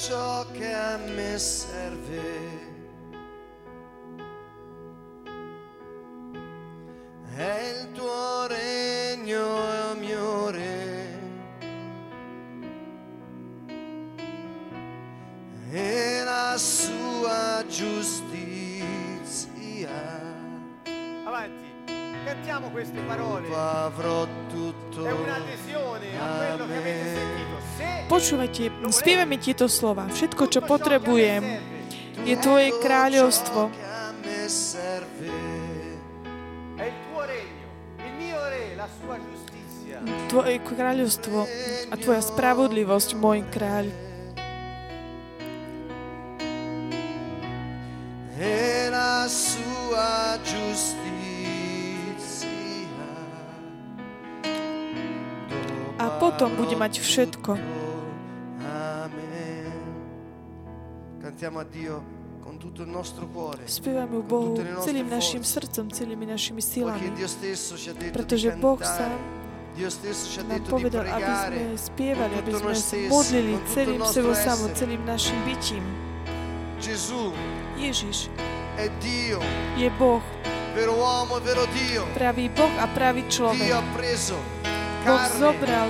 [7.33, 9.41] È il tuo regno,
[9.97, 11.02] mio re.
[15.73, 18.85] E la sua giustizia.
[21.25, 21.65] Avanti,
[22.23, 23.47] cantiamo queste parole.
[23.49, 25.03] Avrò tutto.
[25.03, 27.57] È un'adesione a quello che avete sentito.
[27.75, 30.05] Se Počúvajte, spievame tieto slova.
[30.13, 31.41] Všetko, čo potrebujem,
[32.21, 33.73] je Tvoje kráľovstvo.
[36.77, 37.67] È il tuo regno,
[37.97, 40.05] il mio re, la sua giustizia.
[40.29, 41.49] Tvoje kráľovstvo
[41.89, 44.12] a Tvoja spravodlivosť, môj kráľ.
[48.43, 50.99] E la sua giustizia.
[55.95, 57.55] A potom bude mať všetko.
[58.67, 59.71] Amen.
[61.23, 62.03] Cantiamo a Dio.
[63.65, 67.11] Spievame u Bohu celým našim srdcom, celými našimi silami.
[68.13, 69.19] Pretože Boh sám
[70.47, 72.73] nám povedal, aby sme spievali, aby sme
[73.09, 74.71] modlili celým sebou essere.
[74.77, 76.12] celým našim bytím.
[76.83, 77.31] Gesù
[77.79, 78.27] Ježiš
[78.75, 79.39] è Dio,
[79.79, 80.19] je Boh,
[80.75, 82.03] vero uomo vero Dio.
[82.11, 83.71] pravý Boh a pravý Dio človek.
[83.71, 84.35] ha preso
[85.07, 85.87] Boh carne zobral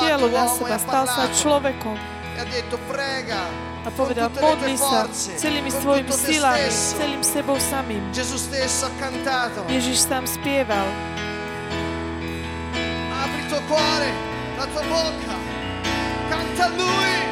[0.00, 1.96] telo na e seba, stal sa človekom
[2.36, 3.44] e ha detto prega
[3.84, 8.00] a povedal, modli sa celými svojimi silami, celým sebou samým.
[9.68, 10.88] Ježiš sám spieval.
[13.12, 14.08] Apri tuo cuore,
[14.56, 15.53] la tua bocca.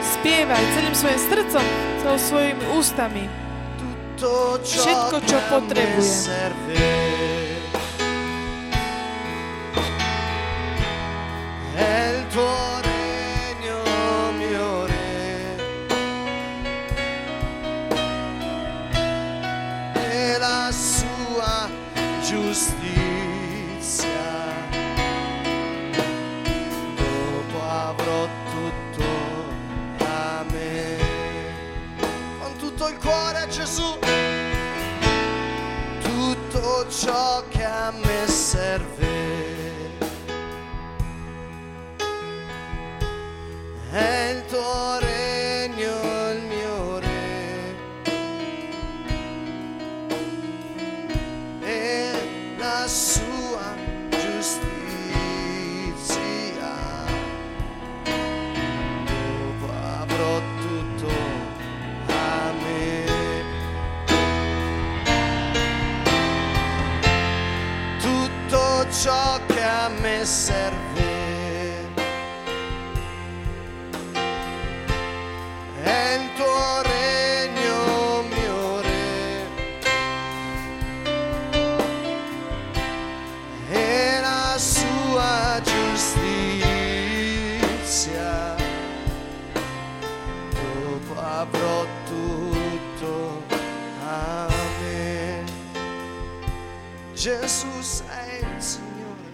[0.02, 1.64] Spievaj celým svojim srdcom,
[2.02, 3.24] celou svojimi ústami.
[4.62, 7.01] Všetko, čo che
[33.64, 33.96] Gesù.
[36.02, 39.21] Tutto ciò che a me serve.
[97.53, 99.30] Gesù sei il Signore.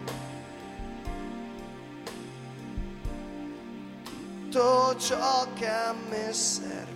[4.50, 6.87] Tutto ciò che a me serve.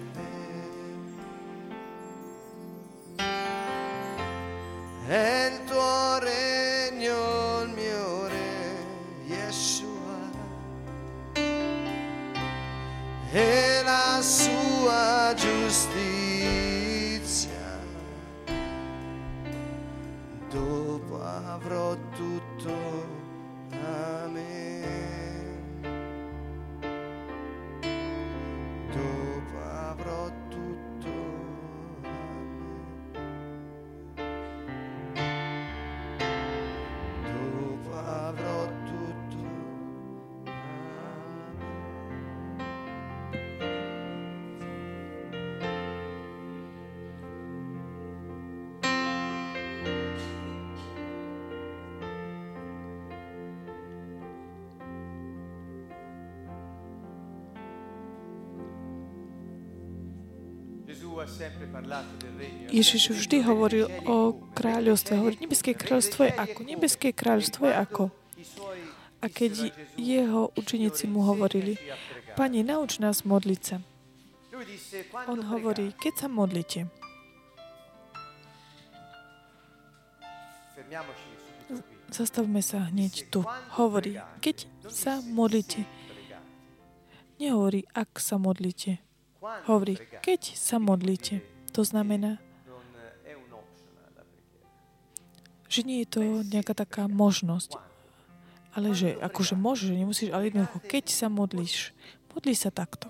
[62.73, 65.13] Ježiš vždy hovoril o kráľovstve.
[65.21, 66.59] Hovorí, nebeské kráľovstvo je ako?
[66.65, 68.05] Nebeské kráľovstvo je ako?
[69.23, 71.77] A keď jeho učeníci mu hovorili,
[72.33, 73.77] Pani, nauč nás modliť sa.
[75.29, 76.89] On hovorí, keď sa modlíte,
[82.09, 83.45] zastavme sa hneď tu.
[83.77, 85.85] Hovorí, keď sa modlíte,
[87.37, 89.05] nehovorí, ak sa modlíte.
[89.69, 91.45] Hovorí, keď sa modlíte.
[91.77, 92.41] To znamená,
[95.73, 97.81] že nie je to nejaká taká možnosť.
[98.77, 101.97] Ale že akože môžeš, nemusíš, ale jednoducho, keď sa modlíš,
[102.37, 103.09] modlí sa takto.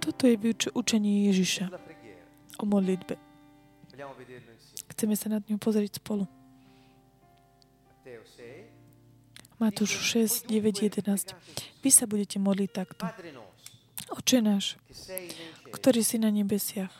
[0.00, 0.36] Toto je
[0.76, 1.72] učenie Ježiša
[2.60, 3.16] o modlitbe.
[4.92, 6.28] Chceme sa nad ňou pozrieť spolu.
[9.56, 11.32] Matúš 6, 9, 11.
[11.80, 13.08] Vy sa budete modliť takto.
[14.12, 14.76] Oče náš,
[15.72, 16.92] ktorý si na nebesiach,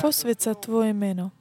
[0.00, 1.32] posved sa Tvoje meno,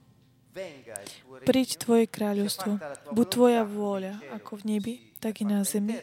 [1.48, 2.76] Príď Tvoje kráľovstvo,
[3.16, 5.96] buď Tvoja vôľa, ako v nebi, tak i na zemi.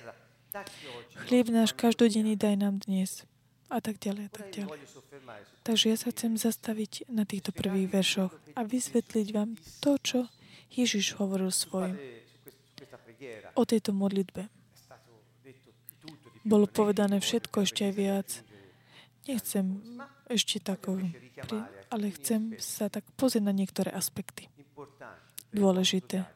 [1.28, 3.28] Chlieb náš každodenný daj nám dnes.
[3.68, 4.80] A tak ďalej, a tak ďalej.
[5.60, 10.18] Takže ja sa chcem zastaviť na týchto prvých veršoch a vysvetliť vám to, čo
[10.72, 12.00] Ježiš hovoril svojim
[13.52, 14.48] o tejto modlitbe.
[16.48, 18.28] Bolo povedané všetko ešte aj viac.
[19.28, 19.84] Nechcem
[20.28, 21.08] ešte takovú
[21.88, 24.48] ale chcem sa tak pozrieť na niektoré aspekty.
[25.52, 26.28] Dôležité.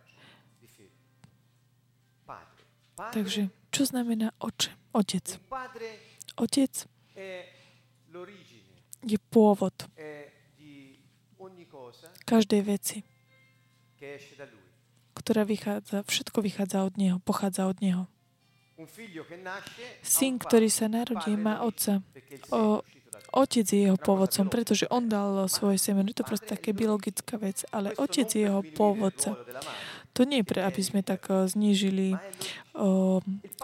[2.97, 4.72] Takže, čo znamená oče?
[4.93, 5.40] Otec.
[6.36, 6.72] Otec
[9.03, 9.74] je pôvod
[12.28, 12.99] každej veci,
[15.16, 18.05] ktorá vychádza, všetko vychádza od Neho, pochádza od Neho.
[20.03, 22.01] Syn, ktorý sa narodí, má otca.
[22.53, 22.84] O,
[23.33, 26.12] Otec je jeho pôvodcom, pretože on dal svoje semeno.
[26.12, 29.41] Je to proste také biologická vec, ale otec je jeho pôvodca.
[30.12, 32.18] To nie je pre, aby sme tak eh, znížili eh,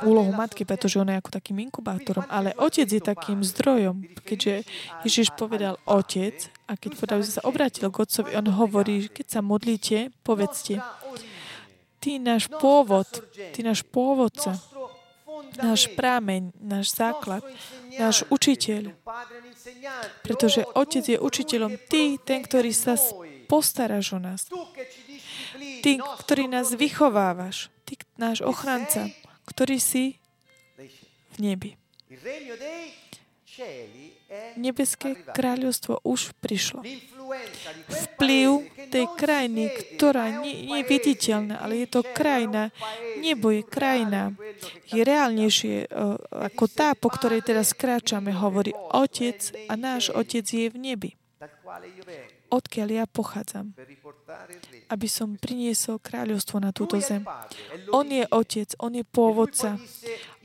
[0.00, 4.08] úlohu matky, pretože ona je ako takým inkubátorom, ale otec je takým zdrojom.
[4.24, 4.64] Keďže
[5.04, 9.40] Ježiš povedal otec a keď povedal, že sa obrátil k otcovi, on hovorí, keď sa
[9.44, 10.80] modlíte, povedzte,
[12.00, 13.08] ty náš pôvod,
[13.52, 14.56] ty náš pôvodca,
[15.58, 17.42] náš prámeň, náš základ,
[17.98, 18.94] náš učiteľ.
[20.22, 21.76] Pretože Otec je učiteľom.
[21.88, 22.94] Ty, ten, ktorý sa
[23.48, 24.46] postaráš o nás.
[25.82, 27.72] Ty, ktorý nás vychovávaš.
[27.88, 29.08] Ty, náš ochranca,
[29.48, 30.20] ktorý si
[31.34, 31.70] v nebi.
[34.60, 36.84] Nebeské kráľovstvo už prišlo.
[37.88, 38.48] Vplyv
[38.92, 42.72] tej krajiny, ktorá nie, nie je viditeľná, ale je to krajina,
[43.20, 44.32] nebo je krajina,
[44.88, 45.86] je reálnejšie e,
[46.52, 51.10] ako tá, po ktorej teraz kráčame, hovorí Otec a náš Otec je v nebi.
[52.48, 53.76] Odkiaľ ja pochádzam,
[54.88, 57.28] aby som priniesol kráľovstvo na túto zem.
[57.92, 59.76] On je Otec, On je pôvodca.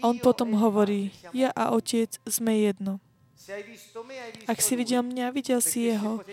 [0.03, 2.99] On potom hovorí, ja a Otec sme jedno.
[4.48, 6.24] Ak si videl mňa, videl si jeho.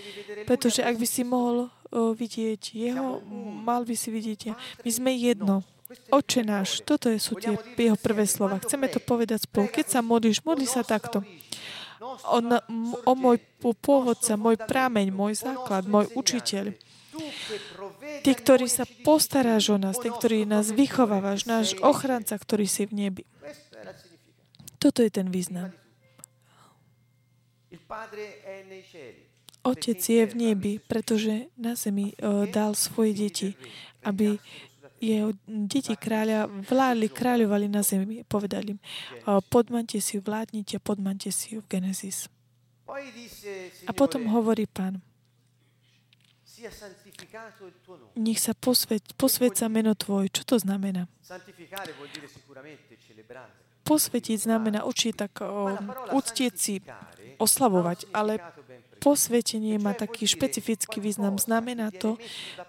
[0.46, 3.18] Pretože ak by si mohol vidieť jeho,
[3.66, 4.54] mal by si vidieť ja.
[4.86, 5.66] My sme jedno.
[6.14, 8.62] Oče náš, toto sú tie jeho prvé slova.
[8.62, 9.66] Chceme to povedať spolu.
[9.66, 11.26] Keď sa modlíš, modli sa takto.
[12.30, 12.46] On,
[13.04, 16.78] o môj pôvodca, môj prámeň, môj základ, môj učiteľ.
[18.22, 22.94] Ty, ktorý sa postaráš o nás, ty, ktorý nás vychovávaš, náš ochranca, ktorý si v
[22.94, 23.24] nebi.
[24.78, 25.74] Toto je ten význam.
[29.60, 33.48] Otec je v nebi, pretože na zemi uh, dal svoje deti,
[34.00, 34.40] aby
[35.00, 38.24] jeho deti kráľa vládli, kráľovali na zemi.
[38.24, 38.80] Povedali im,
[39.28, 42.32] uh, podmante si ju, vládnite, podmante si ju v Genesis.
[43.84, 45.04] A potom hovorí pán,
[48.16, 50.28] nech sa posveť, posveť sa meno Tvoj.
[50.28, 51.08] Čo to znamená?
[53.80, 55.40] Posvetiť znamená určite tak
[56.12, 56.74] uctieť si
[57.40, 58.38] oslavovať, ale
[59.00, 61.40] posvetenie má taký špecifický význam.
[61.40, 62.20] Znamená to,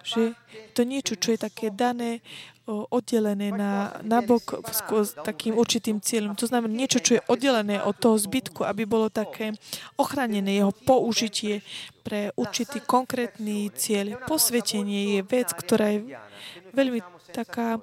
[0.01, 0.33] že
[0.71, 2.23] to niečo, čo je také dané,
[2.71, 6.37] oddelené na, na bok s takým určitým cieľom.
[6.39, 9.51] To znamená niečo, čo je oddelené od toho zbytku, aby bolo také
[9.99, 11.65] ochranené jeho použitie
[12.05, 14.23] pre určitý konkrétny cieľ.
[14.23, 16.15] Posvetenie je vec, ktorá je
[16.71, 17.03] veľmi
[17.35, 17.81] taká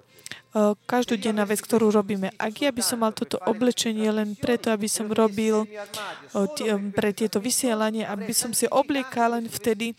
[0.88, 2.32] každodenná vec, ktorú robíme.
[2.40, 5.68] Ak ja by som mal toto oblečenie len preto, aby som robil
[6.92, 9.92] pre tieto vysielanie, aby som si obliekal len vtedy,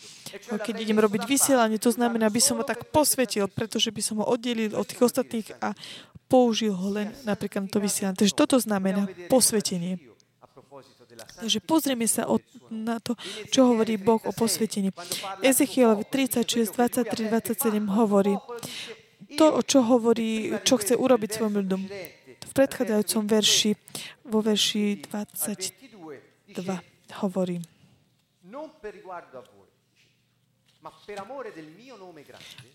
[0.49, 4.25] keď idem robiť vysielanie, to znamená, aby som ho tak posvetil, pretože by som ho
[4.25, 5.77] oddelil od tých ostatných a
[6.29, 8.17] použil ho len napríklad to vysielanie.
[8.17, 9.97] Takže toto znamená posvetenie.
[11.19, 12.39] Takže pozrieme sa o,
[12.71, 13.15] na to,
[13.51, 14.95] čo hovorí Boh o posvetení.
[15.43, 18.39] Ezechielovi 36, 23, 27 hovorí
[19.37, 21.81] to, o čo hovorí, čo chce urobiť svojom ľudom.
[22.39, 23.77] V predchádzajúcom verši,
[24.25, 27.61] vo verši 22 hovorí.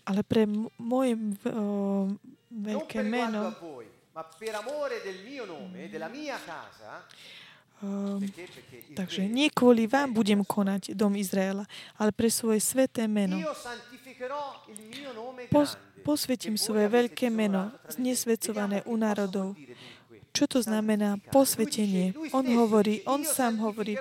[0.05, 0.45] Ale pre
[0.77, 2.05] moje uh,
[2.53, 3.51] veľké meno,
[7.83, 8.23] Um,
[8.95, 11.67] takže nie kvôli vám budem konať dom Izraela,
[11.99, 13.35] ale pre svoje sveté meno.
[15.51, 15.75] Pos,
[16.05, 19.57] posvetím svoje veľké meno, znesvedcované u národov.
[20.35, 22.11] Čo to znamená posvetenie?
[22.35, 23.95] On hovorí, on sám hovorí,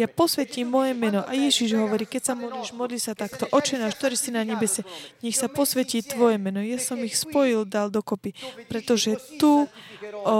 [0.00, 1.20] ja posvetím moje meno.
[1.28, 3.44] A Ježiš hovorí, keď sa modlíš, modli sa takto.
[3.52, 4.80] Oče náš, ktorý si na nebese,
[5.20, 6.64] nech sa posvetí tvoje meno.
[6.64, 8.32] Ja som ich spojil, dal dokopy,
[8.64, 9.68] pretože tu
[10.24, 10.36] o,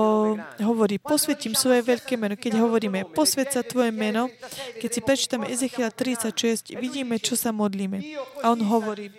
[0.64, 2.40] hovorí, posvetím svoje veľké meno.
[2.40, 4.32] Keď hovoríme, posvet sa tvoje meno,
[4.80, 8.00] keď si prečítame Ezechiel 36, vidíme, čo sa modlíme.
[8.40, 9.12] A on hovorí,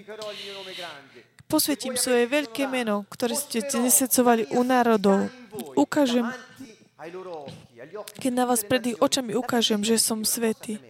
[1.55, 5.31] posvetím svoje veľké meno, ktoré ste znesecovali u národov.
[5.79, 6.27] Ukážem,
[8.19, 10.83] keď na vás pred ich očami ukážem, že som svetý.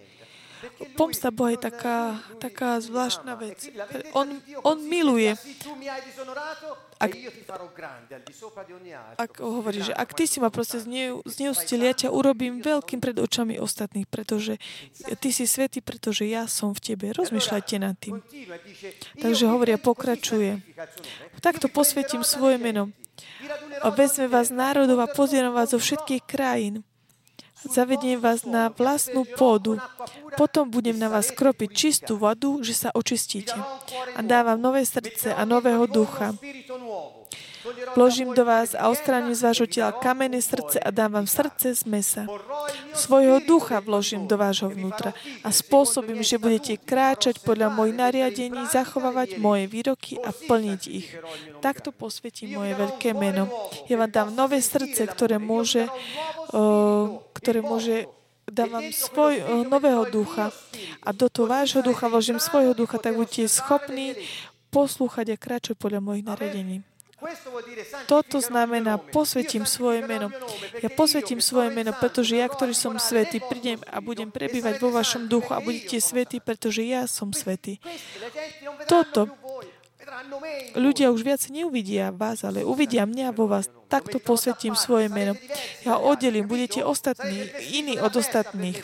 [0.95, 3.67] Pomsta Boha je taká, taká zvláštna vec.
[4.15, 4.27] On,
[4.63, 5.35] on miluje.
[6.95, 7.11] Ak,
[9.19, 10.79] ak hovorí, že ak ty si ma proste
[11.27, 14.55] zneustil, ja ťa urobím veľkým pred očami ostatných, pretože
[15.19, 17.11] ty si svetý, pretože ja som v tebe.
[17.11, 18.23] Rozmýšľajte nad tým.
[19.19, 20.63] Takže hovoria, pokračuje.
[21.43, 22.95] Takto posvetím svoje meno.
[23.95, 26.81] Vezme vás národov a pozieram vás zo všetkých krajín
[27.69, 29.81] zavediem vás na vlastnú pôdu.
[30.37, 33.55] Potom budem na vás kropiť čistú vodu, že sa očistíte.
[34.15, 36.33] A dávam nové srdce a nového ducha.
[37.95, 41.83] Vložím do vás a odstránim z vášho tela kamenné srdce a dám vám srdce z
[41.89, 42.23] mesa.
[42.93, 49.41] Svojho ducha vložím do vášho vnútra a spôsobím, že budete kráčať podľa mojich nariadení, zachovávať
[49.41, 51.09] moje výroky a plniť ich.
[51.59, 53.49] Takto posvetím moje veľké meno.
[53.89, 55.89] Ja vám dám nové srdce, ktoré môže,
[57.33, 58.05] ktoré môže
[58.45, 60.53] dávam svoj nového ducha
[61.01, 64.13] a do toho vášho ducha vložím svojho ducha, tak budete schopní
[64.69, 66.94] poslúchať a kráčať podľa mojich nariadení.
[68.05, 70.29] Toto znamená, posvetím svoje meno.
[70.81, 75.27] Ja posvetím svoje meno, pretože ja, ktorý som svetý, prídem a budem prebývať vo vašom
[75.29, 77.81] duchu a budete svetí, pretože ja som svetý.
[78.85, 79.29] Toto
[80.77, 83.67] ľudia už viac neuvidia vás, ale uvidia mňa vo vás.
[83.89, 85.33] Takto posvetím svoje meno.
[85.85, 88.81] Ja oddelím, budete ostatní, iní od ostatných.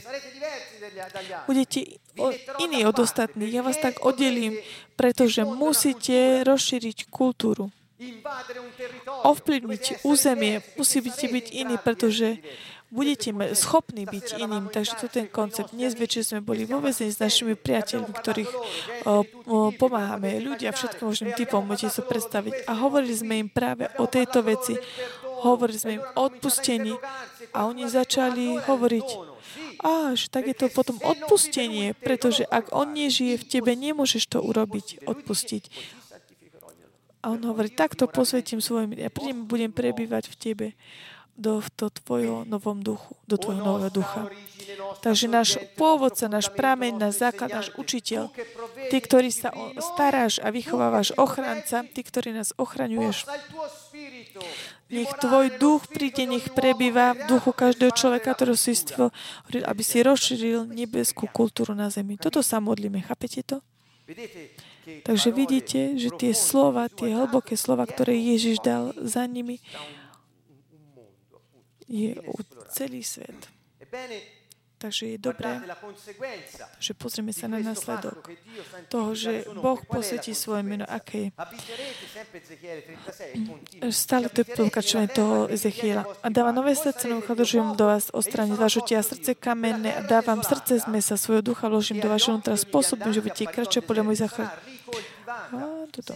[1.45, 1.79] Budete
[2.61, 3.51] iní od ostatných.
[3.53, 4.57] Ja vás tak oddelím,
[4.97, 7.69] pretože musíte rozšíriť kultúru
[9.25, 12.41] ovplyvniť územie, musí byť, iný, pretože
[12.91, 14.67] budete schopní byť iným.
[14.67, 15.71] Takže to ten koncept.
[15.71, 18.61] Dnes večer sme boli vo väzení s našimi priateľmi, ktorých o,
[19.07, 19.15] o,
[19.71, 20.43] pomáhame.
[20.43, 22.67] Ľudia všetkým možným typom, môžete sa predstaviť.
[22.67, 24.75] A hovorili sme im práve o tejto veci.
[25.41, 26.93] Hovorili sme im o odpustení
[27.55, 29.07] a oni začali hovoriť,
[29.81, 34.37] a že tak je to potom odpustenie, pretože ak on nežije v tebe, nemôžeš to
[34.37, 35.63] urobiť, odpustiť.
[37.21, 40.67] A on hovorí, takto posvetím svojim, ja prídem, budem prebývať v tebe
[41.37, 44.29] do, do tvojho novom duchu, do tvojho nového ducha.
[45.01, 48.29] Takže náš pôvodca, náš prameň, náš základ, náš učiteľ,
[48.93, 49.49] ty, ktorý sa
[49.79, 53.25] staráš a vychovávaš ochranca, ty, ktorý nás ochraňuješ,
[54.91, 60.03] nech tvoj duch príde, nech prebýva v duchu každého človeka, ktorého si stvoril, aby si
[60.03, 62.19] rozšíril nebeskú kultúru na zemi.
[62.19, 63.63] Toto sa modlíme, chápete to?
[65.03, 69.61] Takže vidíte, že tie slova, tie hlboké slova, ktoré Ježiš dal za nimi,
[71.91, 72.15] je
[72.71, 73.35] celý svet.
[74.81, 75.61] Takže je dobré,
[76.81, 78.25] že pozrieme sa na následok
[78.89, 81.29] toho, že Boh posvetí svoje meno, aké je.
[83.93, 86.09] Stále to je pokračovanie toho Ezechiela.
[86.25, 90.41] A dáva nové srdce, no chodržujem do vás ostraniť vášho tia srdce kamenné a dávam
[90.41, 94.17] srdce z mesa, svojho ducha vložím do vašho vnútra, spôsobím, že budete kratšie podľa môj
[94.25, 94.70] záchrany.
[95.31, 96.11] Ah, tutto.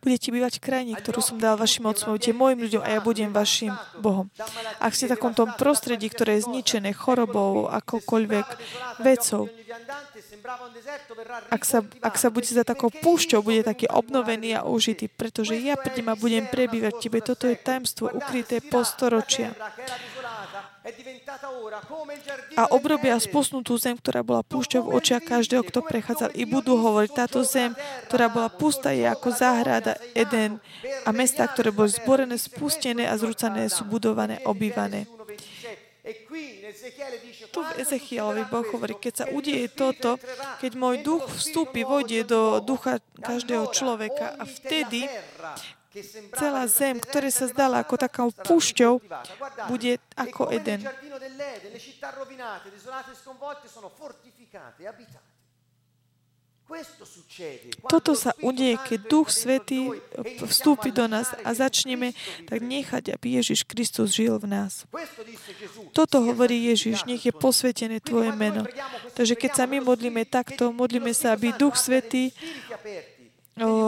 [0.00, 3.30] Budete bývať v krajine, ktorú som dal vašim otcom, budete môjim ľuďom a ja budem
[3.34, 4.32] vašim Bohom.
[4.80, 8.46] Ak ste v takomto prostredí, ktoré je zničené chorobou, akokoľvek
[9.04, 9.52] vecou,
[11.50, 15.76] ak sa, ak sa bude za takou púšťou, bude taký obnovený a užitý, pretože ja
[15.76, 17.20] prídem a budem prebývať tebe.
[17.20, 19.52] Toto je tajemstvo ukryté po storočia.
[22.60, 26.36] A obrobia spusnutú zem, ktorá bola púšťou v očiach každého, kto prechádzal.
[26.36, 27.72] I budú hovoriť, táto zem,
[28.12, 30.60] ktorá bola pustá, je ako záhrada Eden.
[31.08, 35.08] A mesta, ktoré boli zborené, spustené a zrúcané, sú budované, obývané.
[37.48, 40.20] Tu v Ezechielovi Boh hovorí, keď sa udieje toto,
[40.60, 45.08] keď môj duch vstúpi, vojde do ducha každého človeka a vtedy
[46.34, 48.98] celá zem, ktorá sa zdala ako takou púšťou,
[49.70, 50.82] bude ako Eden.
[57.92, 60.00] Toto sa udeje, keď Duch Svetý
[60.48, 62.16] vstúpi do nás a začneme
[62.48, 64.88] tak nechať, aby Ježiš Kristus žil v nás.
[65.92, 68.64] Toto hovorí Ježiš, nech je posvetené Tvoje meno.
[69.12, 72.32] Takže keď sa my modlíme takto, modlíme sa, aby Duch Svetý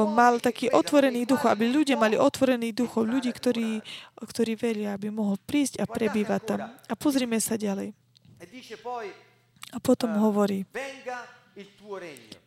[0.07, 3.83] mal taký otvorený duch, aby ľudia mali otvorený duchov, ľudí, ktorí,
[4.14, 6.61] ktorí veria, aby mohol prísť a prebývať tam.
[6.71, 7.91] A pozrime sa ďalej.
[9.75, 10.62] A potom hovorí,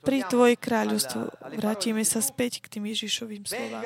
[0.06, 3.84] pri Tvoje kráľovstvo, vrátime sa späť k tým Ježišovým slovám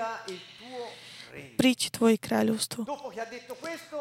[1.55, 2.85] príď Tvoje kráľovstvo.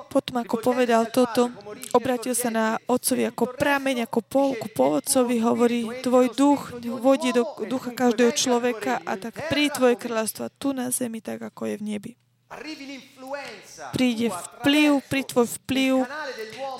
[0.08, 1.52] Potom, ako povedal toto,
[1.92, 6.60] obratil sa na otcovi ako prameň, ako polku po otcovi, hovorí, Tvoj duch
[7.00, 11.68] vodí do ducha každého človeka a tak príď Tvoje kráľovstvo tu na zemi, tak ako
[11.68, 12.12] je v nebi
[13.92, 15.94] príde vplyv, pri tvoj vplyv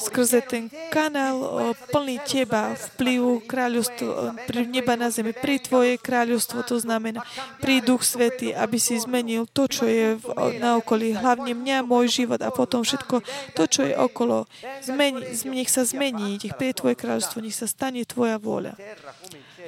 [0.03, 4.37] skrze ten kanál plný teba, vplyv kráľovstvo,
[4.69, 7.25] neba na zemi, pri tvoje kráľovstvo, to znamená
[7.59, 10.25] pri Duch Svety, aby si zmenil to, čo je v,
[10.61, 13.25] na okolí, hlavne mňa, môj život a potom všetko
[13.57, 14.45] to, čo je okolo.
[14.85, 18.75] Zmeni, nech sa zmení, nech pri tvoje kráľovstvo, nech sa stane tvoja vôľa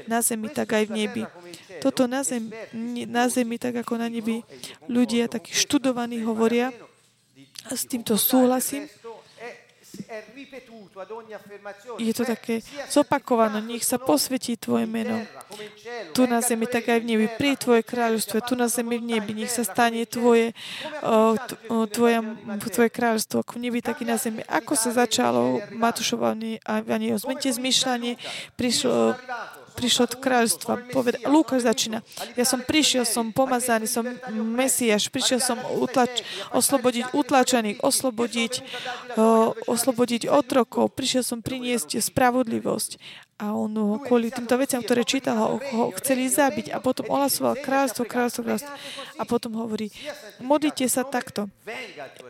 [0.07, 1.22] na zemi, tak aj v nebi.
[1.80, 2.52] Toto na zemi,
[3.05, 4.44] na zemi, tak ako na nebi,
[4.88, 6.72] ľudia takí študovaní hovoria,
[7.64, 8.84] a s týmto súhlasím,
[11.98, 12.61] je to také
[12.92, 13.62] zopakované.
[13.62, 15.22] Nech sa posvetí Tvoje meno.
[16.12, 17.26] Tu na zemi, tak aj v nebi.
[17.30, 19.32] Pri Tvoje kráľovstvo, tu na zemi v nebi.
[19.32, 20.52] Nech sa stane Tvoje,
[21.88, 22.16] tvoje,
[22.68, 24.44] tvoje kráľovstvo, ako v nebi, tak i na zemi.
[24.44, 26.84] Ako sa začalo Matúšovanie a
[27.16, 28.20] Zmente zmyšľanie,
[28.59, 29.16] prišlo
[29.74, 30.72] prišlo od kráľstva.
[30.94, 32.06] Poved- Lukáš začína.
[32.38, 36.22] Ja som prišiel, som pomazaný, som Mesiaš, prišiel som utlač-
[36.54, 38.52] oslobodiť utlačených, oslobodiť,
[39.18, 42.96] uh, oslobodiť otrokov, prišiel som priniesť spravodlivosť.
[43.35, 46.70] A on ho kvôli týmto veciam, ktoré čítal, ho, ho chceli zabiť.
[46.70, 48.70] A potom ohlasoval kráľstvo, kráľstvo, kráľstvo.
[49.18, 49.91] A potom hovorí,
[50.39, 51.51] modlite sa takto.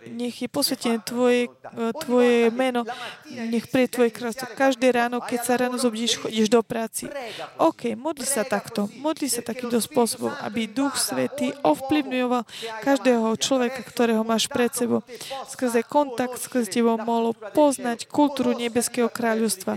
[0.09, 1.53] Nech je posvetené tvoje,
[2.01, 2.89] tvoje meno,
[3.29, 4.57] nech prie tvoje kráľstvo.
[4.57, 7.13] Každé ráno, keď sa ráno zobudíš, chodíš do práci.
[7.61, 8.89] OK, modli sa takto.
[8.97, 12.49] Modli sa takýmto spôsobom, aby Duch Svetý ovplyvňoval
[12.81, 15.05] každého človeka, ktorého máš pred sebou.
[15.53, 19.77] Skrze kontakt, skrze tebou mohol poznať kultúru Nebeského kráľovstva.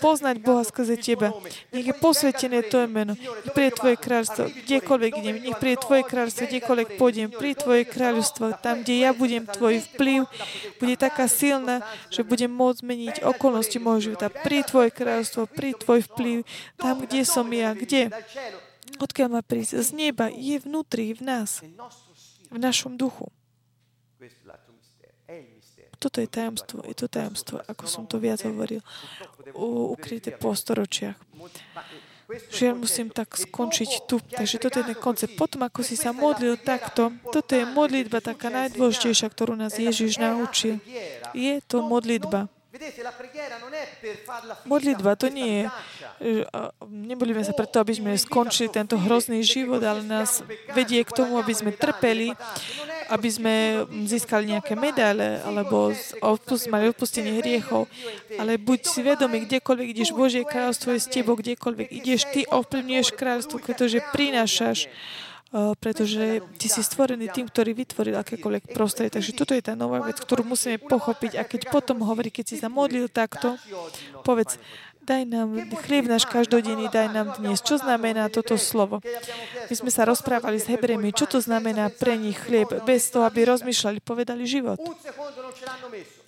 [0.00, 1.36] Poznať Boha skrze Teba.
[1.68, 3.12] Nech je posvetené Tvoje meno.
[3.12, 5.36] Nech príde Tvoje kráľstvo, kdekoľvek idem.
[5.44, 7.28] Nech príde Tvoje kráľstvo, kdekoľvek pôjdem.
[7.28, 10.24] Pri Tvoje kráľovstvo, tam, kde ja budem, Tvoj vplyv
[10.80, 14.32] bude taká silná, že budem môcť zmeniť okolnosti môjho života.
[14.32, 16.48] Pri Tvoje kráľstvo, pri Tvoj vplyv,
[16.80, 18.08] tam, kde som ja, kde?
[18.96, 19.76] Odkiaľ má prísť?
[19.84, 21.60] Z neba je vnútri, v nás,
[22.48, 23.28] v našom duchu.
[26.02, 28.82] Toto je tajomstvo, je to tajomstvo, ako som to viac hovoril,
[29.54, 31.18] ukryté po storočiach.
[32.32, 34.16] Žiaľ, musím tak skončiť tu.
[34.16, 35.36] Takže toto je ten koncept.
[35.36, 40.80] Potom, ako si sa modlil takto, toto je modlitba taká najdôležitejšia, ktorú nás Ježiš naučil.
[41.36, 42.48] Je to modlitba.
[44.64, 45.64] Modlitba to nie je,
[46.88, 50.40] nebudeme sa preto, aby sme skončili tento hrozný život, ale nás
[50.72, 52.32] vedie k tomu, aby sme trpeli,
[53.12, 55.92] aby sme získali nejaké medaile, alebo
[56.72, 57.92] mali odpustenie hriechov.
[58.40, 63.08] Ale buď si vedomý, kdekoľvek ideš, Božie kráľovstvo je s tebou, kdekoľvek ideš, ty ovplyvňuješ
[63.12, 64.88] kráľovstvo, pretože prinášaš
[65.52, 69.12] pretože ty si stvorený tým, ktorý vytvoril akékoľvek prostredie.
[69.12, 71.36] Takže toto je tá nová vec, ktorú musíme pochopiť.
[71.36, 73.60] A keď potom hovorí, keď si sa modlil takto,
[74.24, 74.56] povedz,
[75.02, 77.58] Daj nám chlieb náš každodenný, daj nám dnes.
[77.58, 79.02] Čo znamená toto slovo?
[79.66, 83.42] My sme sa rozprávali s Hebrejmi, čo to znamená pre nich chlieb, bez toho, aby
[83.50, 84.78] rozmýšľali, povedali život.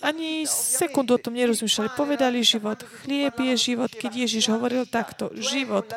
[0.04, 2.84] Ani sekundu o tom nerozmýšľali, povedali život.
[3.00, 5.32] Chlieb je život, keď Ježiš hovoril takto.
[5.32, 5.88] Život,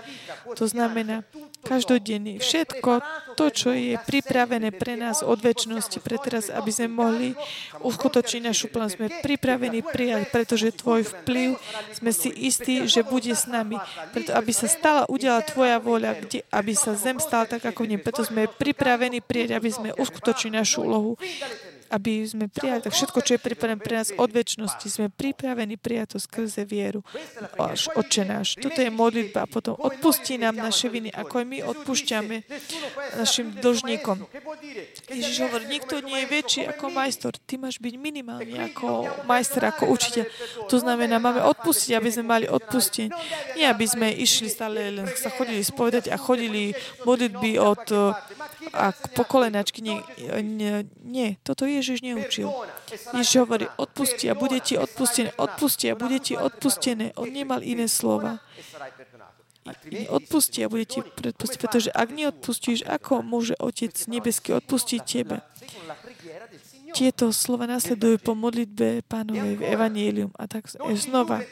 [0.56, 1.28] to znamená
[1.68, 2.40] každodenný.
[2.40, 3.04] Všetko
[3.36, 7.36] to, čo je pripravené pre nás od väčšnosti, pre teraz, aby sme mohli
[7.84, 8.88] uskutočniť našu plán.
[8.88, 11.60] Sme pripravení prijať, pretože Tvoj vplyv,
[11.92, 13.76] sme si istí, že bude s nami.
[14.16, 17.88] Preto, aby sa stala, udiala Tvoja vôľa, kde, aby sa zem stala tak, ako v
[17.92, 18.00] nej.
[18.00, 21.20] Preto sme pripravení prijať, aby sme uskutočnili našu úlohu
[21.90, 24.88] aby sme prijali tak všetko, čo je pripravené pre nás od väčšnosti.
[24.88, 27.02] Sme pripravení prijať to skrze vieru.
[27.58, 28.56] Až oče náš.
[28.60, 29.44] Toto je modlitba.
[29.44, 32.36] A potom odpustí nám naše viny, ako aj my odpúšťame
[33.18, 34.28] našim dlžníkom.
[35.12, 37.34] Ježiš hovorí, nikto nie je väčší ako majstor.
[37.38, 40.26] Ty máš byť minimálne ako majster, ako učiteľ.
[40.68, 43.12] To znamená, máme odpustiť, aby sme mali odpustenie.
[43.56, 46.76] Nie, aby sme išli stále len sa chodili spovedať a chodili
[47.08, 47.84] modlitby od
[48.74, 49.80] a pokolenačky.
[49.80, 50.04] Nie,
[50.44, 52.50] nie, nie, toto Ježiš neučil.
[53.14, 55.30] Ježiš hovorí, odpusti a bude ti odpustené.
[55.38, 57.14] Odpusti a bude ti odpustené.
[57.16, 58.42] On nemal iné slova.
[60.08, 65.44] Odpusti a bude ti predpustiť, pretože ak neodpustíš, ako môže Otec nebeský odpustiť tebe?
[66.96, 70.32] Tieto slova nasledujú po modlitbe pánovej v Evangelium.
[70.40, 71.44] A tak znova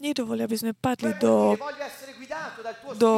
[0.00, 1.56] nedovoli, aby sme padli do,
[3.00, 3.12] do,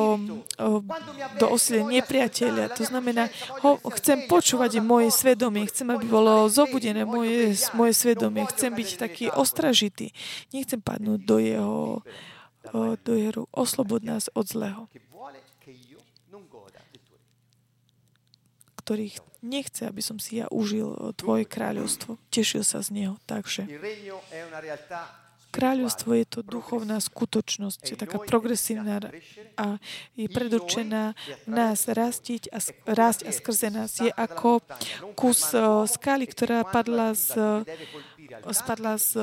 [1.39, 2.75] do osile nepriateľa.
[2.79, 3.27] To znamená,
[3.63, 9.25] ho, chcem počúvať moje svedomie, chcem, aby bolo zobudené moje, moje svedomie, chcem byť taký
[9.35, 10.15] ostražitý.
[10.55, 11.79] Nechcem padnúť do jeho,
[13.03, 14.87] do jeho oslobod nás od zlého.
[18.89, 22.17] ktorých nechce, aby som si ja užil tvoje kráľovstvo.
[22.33, 23.21] Tešil sa z neho.
[23.29, 23.69] Takže
[25.49, 29.01] Kráľovstvo je to duchovná skutočnosť, je taká progresívna
[29.57, 29.81] a
[30.13, 31.17] je predurčená
[31.49, 33.97] nás rastiť a, rásť a skrze nás.
[33.97, 34.61] Je ako
[35.17, 35.57] kus
[35.89, 37.65] skaly, ktorá padla z,
[38.53, 39.17] spadla z,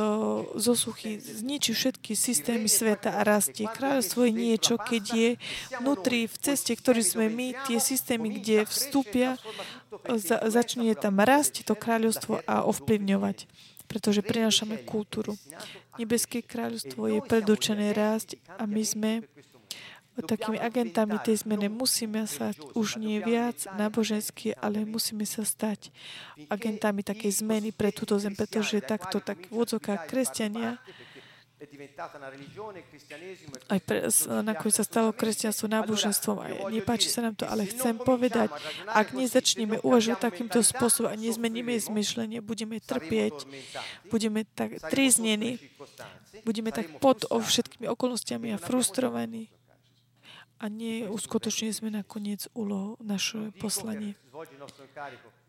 [0.57, 3.69] zo suchy, zničí všetky systémy sveta a rastie.
[3.69, 5.29] Kráľovstvo je niečo, keď je
[5.77, 9.37] vnútri, v ceste, ktorý sme my, tie systémy, kde vstúpia,
[10.09, 13.45] za, začne tam rásť to kráľovstvo a ovplyvňovať
[13.87, 15.37] pretože prinášame kultúru.
[15.95, 19.11] Nebeské kráľovstvo je predurčené rásť a my sme
[20.23, 21.67] takými agentami tej zmeny.
[21.67, 25.91] Musíme sa už nie viac náboženský, ale musíme sa stať
[26.47, 30.79] agentami takej zmeny pre túto zem, pretože takto tak vodzoká kresťania
[33.71, 33.99] aj pre,
[34.43, 38.51] nakoniec sa stalo kresťanstvo náboženstvom a nepáči sa nám to, ale chcem povedať,
[38.91, 43.47] ak nezačneme uvažovať takýmto spôsobom a nezmeníme zmyšlenie, budeme trpieť,
[44.11, 45.57] budeme tak triznení,
[46.43, 49.47] budeme tak pod všetkými okolnostiami a frustrovaní
[50.55, 54.15] a nie uskutočne sme nakoniec úlohu, naše poslanie.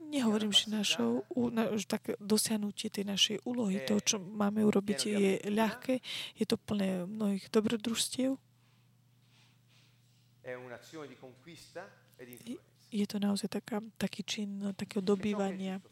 [0.07, 6.03] Nehovorím, že našou, na, tak dosiahnutie tej našej úlohy, to, čo máme urobiť, je ľahké.
[6.39, 8.39] Je to plné mnohých dobrodružstiev.
[12.87, 15.83] Je to naozaj taká, taký čin takého dobývania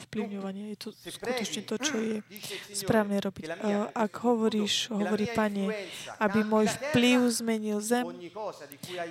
[0.00, 0.72] ovplyvňovanie.
[0.72, 2.14] Je to skutočne to, čo je
[2.72, 3.60] správne robiť.
[3.92, 5.68] Ak hovoríš, hovorí Pane,
[6.16, 8.08] aby môj vplyv zmenil zem,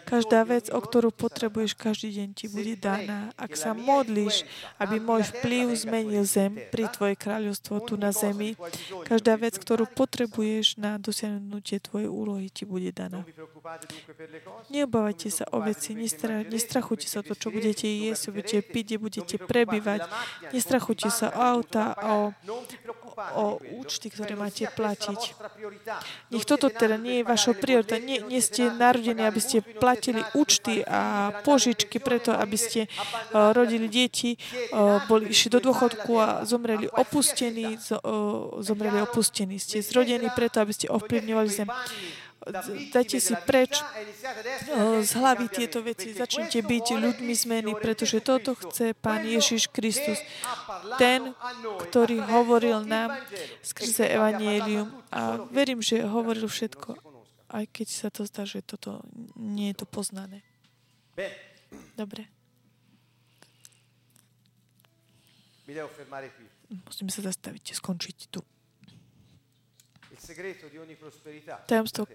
[0.10, 3.30] každá vec, o ktorú potrebuješ každý deň, ti bude daná.
[3.38, 4.44] Ak sa modlíš,
[4.82, 8.58] aby môj vplyv zmenil zem pri Tvoje kráľovstvo tu na zemi,
[9.06, 13.22] každá vec, ktorú potrebuješ na dosiahnutie Tvojej úlohy, ti bude daná.
[14.74, 20.10] Neobávajte sa o veci, nestrachujte sa to, čo budete jesť, budete piť, kde budete prebývať.
[20.50, 22.32] Nestrachujte Nestrachujte sa o auta, o,
[23.36, 23.46] o
[23.84, 25.36] účty, ktoré máte platiť.
[26.32, 28.00] Nech toto teda nie je vaša priorita.
[28.00, 33.92] Nie, nie ste narodení, aby ste platili účty a požičky preto, aby ste uh, rodili
[33.92, 34.40] deti,
[34.72, 39.60] uh, boli išli do dôchodku a zomreli opustení, zo, uh, zomreli opustení.
[39.60, 41.68] Ste zrodení preto, aby ste ovplyvňovali zem
[42.90, 43.78] dajte si preč
[45.02, 46.10] z hlavy tieto veci.
[46.10, 50.18] Začnite byť ľuďmi zmeny, pretože toto chce Pán Ježiš Kristus.
[50.98, 51.38] Ten,
[51.88, 53.14] ktorý hovoril nám
[53.62, 54.90] skrze Evangelium.
[55.14, 56.98] A verím, že hovoril všetko,
[57.54, 59.06] aj keď sa to zdá, že toto
[59.38, 60.42] nie je to poznané.
[61.94, 62.26] Dobre.
[66.72, 68.42] Musíme sa zastaviť, skončiť tu.
[71.68, 72.08] Tajomstvo,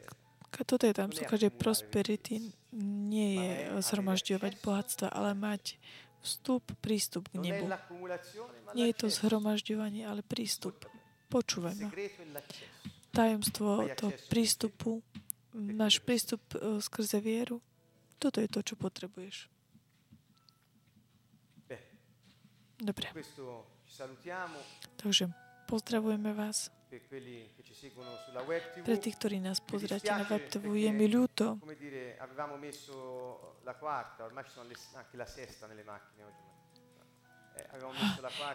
[0.64, 5.76] toto je tajomstvo každej prosperity nie je zhromažďovať bohatstva, ale mať
[6.24, 7.68] vstup, prístup k nebu.
[8.74, 10.88] Nie je to zhromažďovanie, ale prístup.
[11.28, 11.90] Počúvaj ma.
[13.12, 15.00] Tajomstvo toho prístupu,
[15.56, 17.64] máš prístup e, skrze vieru,
[18.20, 19.48] toto je to, čo potrebuješ.
[22.76, 23.08] Dobre.
[25.00, 25.32] Takže
[25.64, 26.68] pozdravujeme vás.
[28.86, 31.58] Pre tých, ktorí nás pozráte na web TV, je mi ľúto.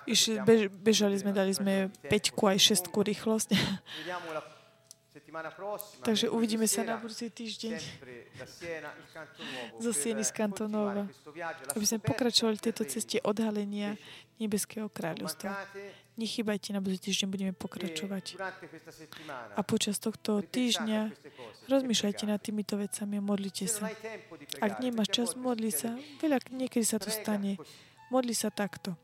[0.05, 3.49] Iš, bež, bežali sme, dali sme peťku aj šestku rýchlosť.
[6.07, 7.75] Takže uvidíme sa na budúci týždeň
[9.79, 11.03] zo Sieny z Kantonova,
[11.75, 13.99] aby sme pokračovali v tejto ceste odhalenia
[14.39, 15.51] Nebeského kráľovstva.
[16.20, 18.36] Nechybajte, na budúci týždeň budeme pokračovať.
[19.55, 21.07] A počas tohto týždňa
[21.72, 23.88] rozmýšľajte nad týmito vecami a modlite sa.
[24.59, 25.95] Ak nemáš čas, modli sa.
[26.20, 27.55] Veľa, niekedy sa to stane.
[28.12, 28.99] Modli sa takto.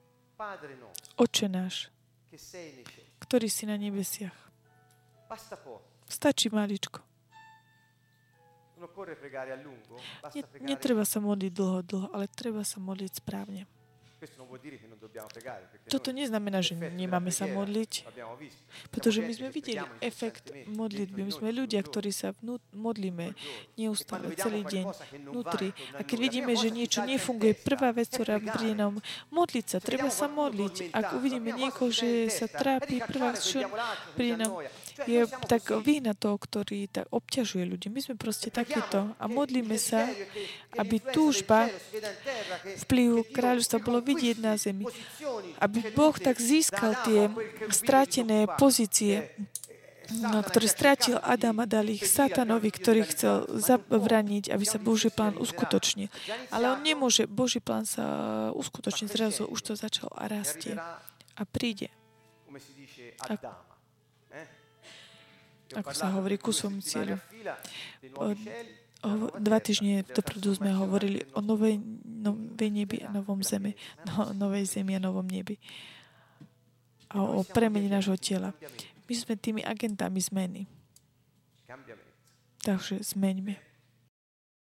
[1.16, 1.90] Oče náš,
[3.24, 4.36] ktorý si na nebesiach.
[6.12, 7.02] Stačí maličko.
[10.62, 13.66] netreba sa modliť dlho, dlho, ale treba sa modliť správne.
[15.88, 17.92] Toto neznamená, že nemáme sa modliť,
[18.90, 21.22] pretože my sme videli efekt modlitby.
[21.22, 23.38] My sme ľudia, ktorí sa vnú, modlíme
[23.78, 24.86] neustále, celý deň,
[25.30, 25.70] vnútri.
[25.94, 28.98] A keď vidíme, že niečo nefunguje, prvá vec, ktorá príde nám,
[29.30, 30.90] modliť sa, treba sa modliť.
[30.98, 33.70] Ak uvidíme niekoho, že sa trápi, prvá vec, čo
[34.18, 34.66] príde nám,
[35.06, 37.88] je tak vína to, ktorý tak obťažuje ľudí.
[37.94, 40.10] My sme proste takéto a modlíme sa,
[40.80, 41.70] aby túžba
[42.88, 44.90] vplyvu kráľovstva bolo vidieť na zemi.
[45.62, 47.30] Aby Boh tak získal tie
[47.70, 49.30] stratené pozície,
[50.24, 55.36] no, ktorý stratil Adam a dal ich satanovi, ktorý chcel zabraniť, aby sa Boží plán
[55.38, 56.10] uskutočnil.
[56.50, 58.06] Ale on nemôže, Boží plán sa
[58.56, 60.80] uskutočniť zrazu, už to začal a rastie.
[61.38, 61.94] A príde.
[63.22, 63.67] A
[65.76, 67.20] ako sa hovorí, kusom cieľu.
[69.38, 73.78] Dva týždne dopredu sme hovorili o novej, novej nebi a novom zeme.
[74.08, 75.60] No, novej zemi a novom nebi.
[77.12, 78.52] A o premení nášho tela.
[79.08, 80.62] My sme tými agentami zmeny.
[82.64, 83.67] Takže zmeňme.